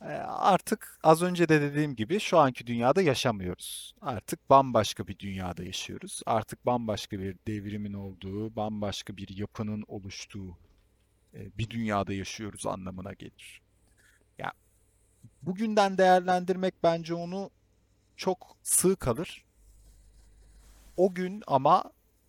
e, 0.00 0.12
artık 0.26 0.98
az 1.02 1.22
önce 1.22 1.48
de 1.48 1.60
dediğim 1.60 1.96
gibi 1.96 2.20
şu 2.20 2.38
anki 2.38 2.66
dünyada 2.66 3.02
yaşamıyoruz. 3.02 3.94
Artık 4.00 4.50
bambaşka 4.50 5.06
bir 5.06 5.18
dünyada 5.18 5.64
yaşıyoruz. 5.64 6.20
Artık 6.26 6.66
bambaşka 6.66 7.18
bir 7.18 7.36
devrimin 7.46 7.92
olduğu, 7.92 8.56
bambaşka 8.56 9.16
bir 9.16 9.36
yapının 9.36 9.84
oluştuğu 9.88 10.58
bir 11.58 11.70
dünyada 11.70 12.12
yaşıyoruz 12.12 12.66
anlamına 12.66 13.12
gelir. 13.12 13.62
Ya 14.38 14.52
bugünden 15.42 15.98
değerlendirmek 15.98 16.74
bence 16.82 17.14
onu 17.14 17.50
çok 18.16 18.56
sığ 18.62 18.96
kalır. 18.96 19.44
O 20.96 21.14
gün 21.14 21.42
ama 21.46 21.84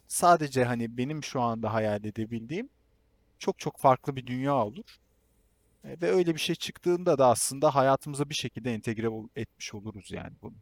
sadece 0.08 0.66
hani 0.66 0.98
benim 0.98 1.24
şu 1.24 1.42
anda 1.42 1.74
hayal 1.74 2.06
edebildiğim 2.06 2.70
çok 3.40 3.60
çok 3.60 3.78
farklı 3.80 4.16
bir 4.16 4.28
dünya 4.28 4.56
olur. 4.56 4.98
E, 5.84 6.02
Ve 6.02 6.12
öyle 6.12 6.36
bir 6.36 6.40
şey 6.40 6.56
çıktığında 6.56 7.18
da 7.18 7.28
aslında 7.28 7.76
hayatımıza 7.76 8.30
bir 8.30 8.36
şekilde 8.36 8.74
entegre 8.74 9.10
etmiş 9.36 9.74
oluruz 9.74 10.12
yani 10.12 10.34
bunu. 10.42 10.56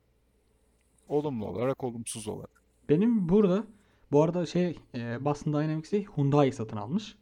Olumlu 1.08 1.46
olarak, 1.46 1.84
olumsuz 1.84 2.28
olarak. 2.28 2.64
Benim 2.90 3.30
burada 3.30 3.64
bu 4.12 4.24
arada 4.24 4.46
şey 4.46 4.80
e, 4.96 5.26
Boston 5.26 5.54
Dynamics'i 5.54 6.06
Hyundai 6.18 6.52
satın 6.52 6.78
almış. 6.78 7.16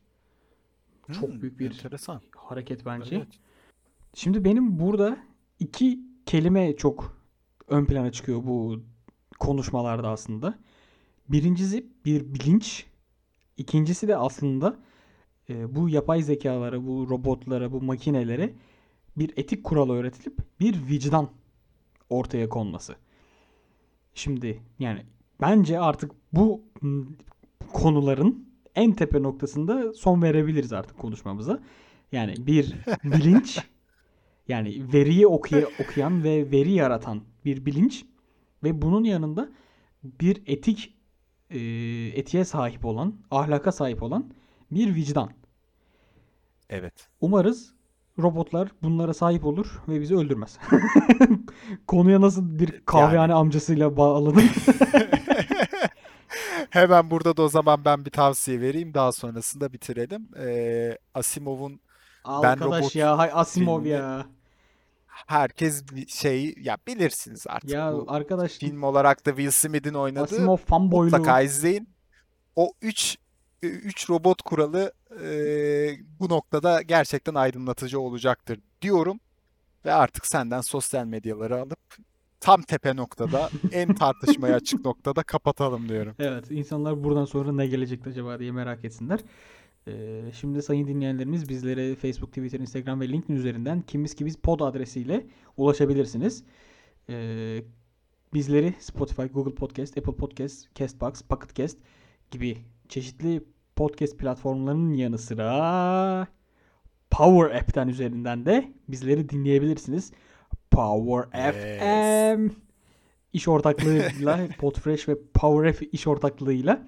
Çok 1.12 1.30
Hmm, 1.30 1.42
büyük 1.42 1.60
bir 1.60 1.66
enteresan. 1.72 2.22
hareket 2.36 2.86
bence. 2.86 3.16
Evet. 3.16 3.28
Şimdi 4.14 4.46
benim 4.46 4.80
burada 4.80 5.18
iki 5.60 6.00
kelime 6.26 6.76
çok 6.76 7.18
ön 7.68 7.86
plana 7.86 8.12
çıkıyor 8.12 8.44
bu 8.44 8.80
konuşmalarda 9.40 10.10
aslında. 10.10 10.60
Birincisi 11.30 11.88
bir 12.06 12.34
bilinç. 12.34 12.86
İkincisi 13.58 14.08
de 14.08 14.18
aslında 14.18 14.78
e, 15.50 15.76
bu 15.76 15.90
yapay 15.90 16.22
zekalara, 16.22 16.86
bu 16.88 17.10
robotlara, 17.10 17.72
bu 17.72 17.82
makinelere 17.82 18.54
bir 19.18 19.34
etik 19.38 19.64
kuralı 19.64 19.94
öğretilip 19.94 20.38
bir 20.60 20.88
vicdan 20.88 21.30
ortaya 22.10 22.50
konması. 22.50 22.96
Şimdi 24.14 24.62
yani 24.80 25.06
bence 25.42 25.80
artık 25.80 26.12
bu 26.34 26.62
konuların 27.74 28.45
en 28.76 28.92
tepe 28.92 29.24
noktasında 29.24 29.94
son 29.94 30.22
verebiliriz 30.22 30.74
artık 30.74 30.98
konuşmamıza. 30.98 31.60
Yani 32.12 32.34
bir 32.40 32.76
bilinç 33.04 33.60
yani 34.48 34.94
veriyi 34.94 35.28
okuya, 35.28 35.68
okuyan 35.84 36.24
ve 36.24 36.52
veri 36.52 36.72
yaratan 36.72 37.22
bir 37.46 37.66
bilinç 37.66 38.06
Ve 38.64 38.82
bunun 38.82 39.04
yanında 39.04 39.50
bir 40.04 40.44
etik 40.46 40.94
e, 41.50 41.60
etiğe 42.16 42.46
sahip 42.46 42.86
olan, 42.86 43.16
ahlaka 43.32 43.72
sahip 43.72 44.04
olan 44.04 44.34
bir 44.72 44.96
vicdan. 44.96 45.30
Evet. 46.70 47.10
Umarız 47.22 47.74
robotlar 48.20 48.72
bunlara 48.84 49.14
sahip 49.14 49.46
olur 49.46 49.82
ve 49.88 50.02
bizi 50.02 50.16
öldürmez. 50.16 50.60
Konuya 51.88 52.22
nasıl 52.22 52.60
bir 52.60 52.82
kahvehane 52.86 53.34
amcasıyla 53.34 53.98
bağladım. 53.98 54.44
Hemen 56.76 57.12
burada 57.12 57.38
da 57.38 57.42
o 57.42 57.48
zaman 57.48 57.86
ben 57.86 58.06
bir 58.06 58.12
tavsiye 58.12 58.62
vereyim. 58.62 58.94
Daha 58.94 59.12
sonrasında 59.12 59.74
bitirelim. 59.74 60.30
Ee, 60.38 60.98
Asimov'un 61.14 61.80
Arkadaş 62.24 62.82
robot 62.82 62.96
ya, 62.96 63.18
hay 63.18 63.30
Asimov 63.34 63.86
ya. 63.86 64.26
herkes 65.08 65.84
şey 66.08 66.56
ya 66.58 66.78
bilirsiniz 66.88 67.46
artık 67.48 67.70
Ya 67.70 67.94
bu 67.94 68.06
arkadaş 68.08 68.52
film 68.58 68.84
olarak 68.84 69.26
da 69.26 69.30
Will 69.30 69.52
Smith'in 69.52 69.94
oynadığı 69.94 70.24
Asimov 70.36 70.58
fanboyluğu. 70.58 71.18
mutlaka 71.18 71.42
izleyin. 71.42 71.90
O 72.56 72.74
3 72.82 73.18
3 73.62 74.10
robot 74.10 74.42
kuralı 74.42 74.94
e, 75.24 75.28
bu 76.20 76.30
noktada 76.30 76.82
gerçekten 76.82 77.36
aydınlatıcı 77.36 78.00
olacaktır 78.00 78.60
diyorum 78.82 79.20
ve 79.86 79.94
artık 79.94 80.26
senden 80.26 80.62
sosyal 80.62 81.06
medyaları 81.06 81.62
alıp 81.62 81.98
tam 82.46 82.62
tepe 82.62 82.96
noktada 82.96 83.50
en 83.72 83.94
tartışmaya 83.94 84.56
açık 84.56 84.86
noktada 84.86 85.24
kapatalım 85.24 85.90
diyorum. 85.90 86.16
Evet, 86.20 86.52
insanlar 86.52 87.04
buradan 87.04 87.26
sonra 87.26 87.52
ne 87.52 87.68
gelecek 87.68 88.08
acaba 88.08 88.40
diye 88.40 88.52
merak 88.52 88.86
etsinler. 88.86 89.20
Ee, 89.88 90.22
şimdi 90.34 90.62
sayın 90.62 90.88
dinleyenlerimiz 90.88 91.50
bizlere 91.50 91.96
Facebook, 91.96 92.30
Twitter, 92.30 92.60
Instagram 92.60 93.02
ve 93.02 93.10
LinkedIn 93.10 93.36
üzerinden 93.36 93.82
kimiz 93.82 94.16
ki 94.16 94.26
biz 94.26 94.38
pod 94.38 94.60
adresiyle 94.60 95.26
ulaşabilirsiniz. 95.58 96.44
Ee, 97.10 97.64
bizleri 98.34 98.74
Spotify, 98.80 99.24
Google 99.24 99.56
Podcast, 99.56 99.98
Apple 99.98 100.16
Podcast, 100.16 100.76
Castbox, 100.76 101.22
Pocket 101.22 101.56
Cast 101.56 101.78
gibi 102.32 102.58
çeşitli 102.90 103.44
podcast 103.76 104.18
platformlarının 104.18 104.94
yanı 104.94 105.18
sıra 105.18 106.28
Power 107.10 107.56
App'ten 107.56 107.88
üzerinden 107.88 108.46
de 108.46 108.74
bizleri 108.88 109.30
dinleyebilirsiniz. 109.30 110.12
Power 110.72 111.46
Yes. 111.46 111.56
FM 111.80 112.56
iş 113.34 113.48
ortaklığıyla 113.48 114.48
Podfresh 114.60 115.10
ve 115.10 115.16
Power 115.34 115.70
App 115.70 115.94
iş 115.94 116.08
ortaklığıyla 116.08 116.88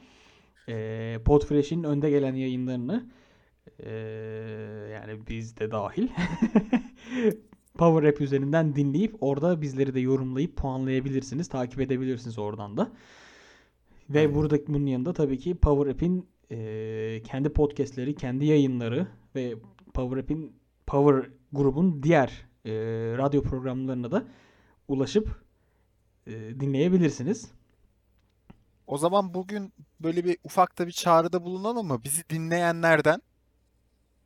e, 0.70 1.20
Podfresh'in 1.26 1.84
önde 1.84 2.10
gelen 2.10 2.34
yayınlarını 2.36 3.06
e, 3.80 3.90
yani 4.94 5.28
biz 5.30 5.58
de 5.58 5.72
dahil 5.72 6.08
Power 7.78 8.10
App 8.10 8.22
üzerinden 8.22 8.76
dinleyip 8.76 9.16
orada 9.22 9.62
bizleri 9.62 9.94
de 9.94 10.00
yorumlayıp 10.00 10.56
puanlayabilirsiniz. 10.58 11.48
Takip 11.48 11.82
edebilirsiniz 11.82 12.40
oradan 12.40 12.78
da. 12.78 12.92
Ve 14.10 14.20
Aynen. 14.20 14.36
burada 14.36 14.68
bunun 14.68 14.86
yanında 14.86 15.14
tabii 15.14 15.38
ki 15.38 15.56
Power 15.56 15.92
App'in 15.92 16.28
e, 16.52 17.22
kendi 17.24 17.50
podcastleri, 17.50 18.16
kendi 18.16 18.46
yayınları 18.46 19.08
ve 19.36 19.56
Power 19.94 20.18
App'in 20.18 20.56
Power 20.88 21.32
grubun 21.52 22.04
diğer 22.04 22.47
e, 22.68 22.72
radyo 23.18 23.42
programlarına 23.44 24.12
da 24.12 24.24
ulaşıp 24.88 25.42
e, 26.28 26.32
dinleyebilirsiniz. 26.60 27.52
O 28.88 28.98
zaman 28.98 29.34
bugün 29.34 29.74
böyle 30.00 30.26
bir 30.26 30.38
ufak 30.44 30.80
da 30.80 30.88
bir 30.88 30.92
çağrıda 30.92 31.44
bulunalım 31.44 31.88
mı? 31.88 32.02
Bizi 32.04 32.30
dinleyenlerden 32.30 33.22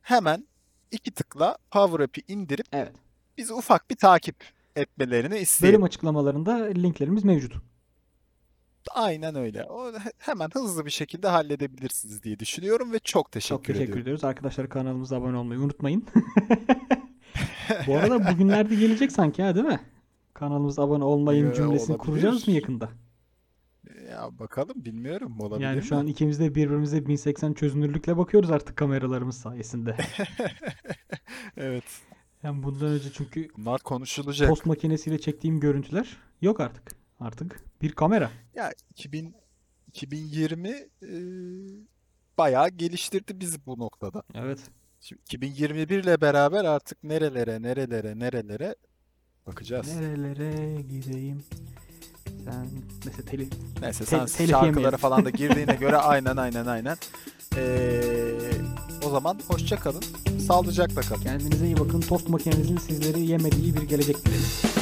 hemen 0.02 0.46
iki 0.90 1.10
tıkla 1.10 1.58
Power 1.70 2.00
App'i 2.00 2.22
indirip 2.28 2.66
Evet. 2.72 2.92
bizi 3.38 3.54
ufak 3.54 3.90
bir 3.90 3.96
takip 3.96 4.36
etmelerini 4.76 5.30
Bölüm 5.30 5.42
isteyelim. 5.42 5.82
açıklamalarında 5.82 6.54
linklerimiz 6.64 7.24
mevcut. 7.24 7.54
Aynen 8.90 9.34
öyle. 9.34 9.64
O 9.64 9.92
he- 9.92 10.12
hemen 10.18 10.48
hızlı 10.54 10.86
bir 10.86 10.90
şekilde 10.90 11.28
halledebilirsiniz 11.28 12.22
diye 12.22 12.38
düşünüyorum 12.38 12.92
ve 12.92 12.98
çok 12.98 13.32
teşekkür 13.32 13.56
Çok 13.56 13.64
teşekkür 13.64 13.82
ediyorum. 13.84 14.02
ediyoruz. 14.02 14.24
Arkadaşlar 14.24 14.68
kanalımıza 14.68 15.16
abone 15.16 15.36
olmayı 15.36 15.60
unutmayın. 15.60 16.06
Bu 17.86 17.96
arada 17.96 18.32
bugünlerde 18.32 18.74
gelecek 18.74 19.12
sanki 19.12 19.42
ha 19.42 19.54
değil 19.54 19.66
mi? 19.66 19.80
Kanalımıza 20.34 20.82
abone 20.82 21.04
olmayın 21.04 21.50
Ee, 21.50 21.54
cümlesini 21.54 21.98
kuracağız 21.98 22.34
mı 22.34 22.38
olabilir. 22.40 22.54
yakında? 22.54 22.88
Ya 24.10 24.38
bakalım 24.38 24.84
bilmiyorum 24.84 25.40
olabilir 25.40 25.64
Yani 25.66 25.82
şu 25.82 25.94
mi? 25.94 26.00
an 26.00 26.06
ikimiz 26.06 26.40
de 26.40 26.54
birbirimize 26.54 27.06
1080 27.06 27.52
çözünürlükle 27.52 28.16
bakıyoruz 28.16 28.50
artık 28.50 28.76
kameralarımız 28.76 29.36
sayesinde. 29.38 29.96
Evet. 31.56 31.84
Yani 32.42 32.62
bundan 32.62 32.88
önce 32.88 33.08
çünkü 33.12 33.48
Bunlar 33.56 33.80
konuşulacak. 33.80 34.48
post 34.48 34.66
makinesiyle 34.66 35.18
çektiğim 35.18 35.60
görüntüler 35.60 36.16
yok 36.42 36.60
artık. 36.60 36.92
Artık 37.20 37.64
bir 37.82 37.92
kamera. 37.92 38.30
Ya 38.54 38.72
2000 38.90 39.34
2020 39.88 40.68
e, 40.68 41.10
bayağı 42.38 42.68
geliştirdi 42.68 43.40
bizi 43.40 43.66
bu 43.66 43.78
noktada. 43.78 44.22
Evet. 44.34 44.58
Şimdi 45.02 45.22
2021 45.22 45.98
ile 45.98 46.20
beraber 46.20 46.64
artık 46.64 47.04
nerelere 47.04 47.62
nerelere 47.62 48.18
nerelere 48.18 48.74
bakacağız. 49.46 49.96
Nerelere 49.96 50.82
gideyim? 50.82 51.42
Sen 52.44 52.66
mesela 53.06 53.24
telif 53.30 53.48
Neyse 53.80 54.04
sen 54.04 54.26
telif 54.26 54.50
şarkılara 54.50 54.66
yemeyelim. 54.66 54.98
falan 54.98 55.24
da 55.24 55.30
girdiğine 55.30 55.74
göre 55.74 55.96
aynen 56.12 56.36
aynen 56.36 56.66
aynen. 56.66 56.96
Ee, 57.56 58.38
o 59.06 59.10
zaman 59.10 59.40
hoşça 59.48 59.76
kalın. 59.76 60.02
Sağlıcakla 60.46 61.00
kalın. 61.02 61.22
kendinize 61.22 61.66
iyi 61.66 61.76
bakın. 61.78 62.00
Tost 62.00 62.28
makinenizin 62.28 62.76
sizleri 62.76 63.20
yemediği 63.20 63.76
bir 63.76 63.82
gelecek 63.82 64.24
dilerim. 64.26 64.81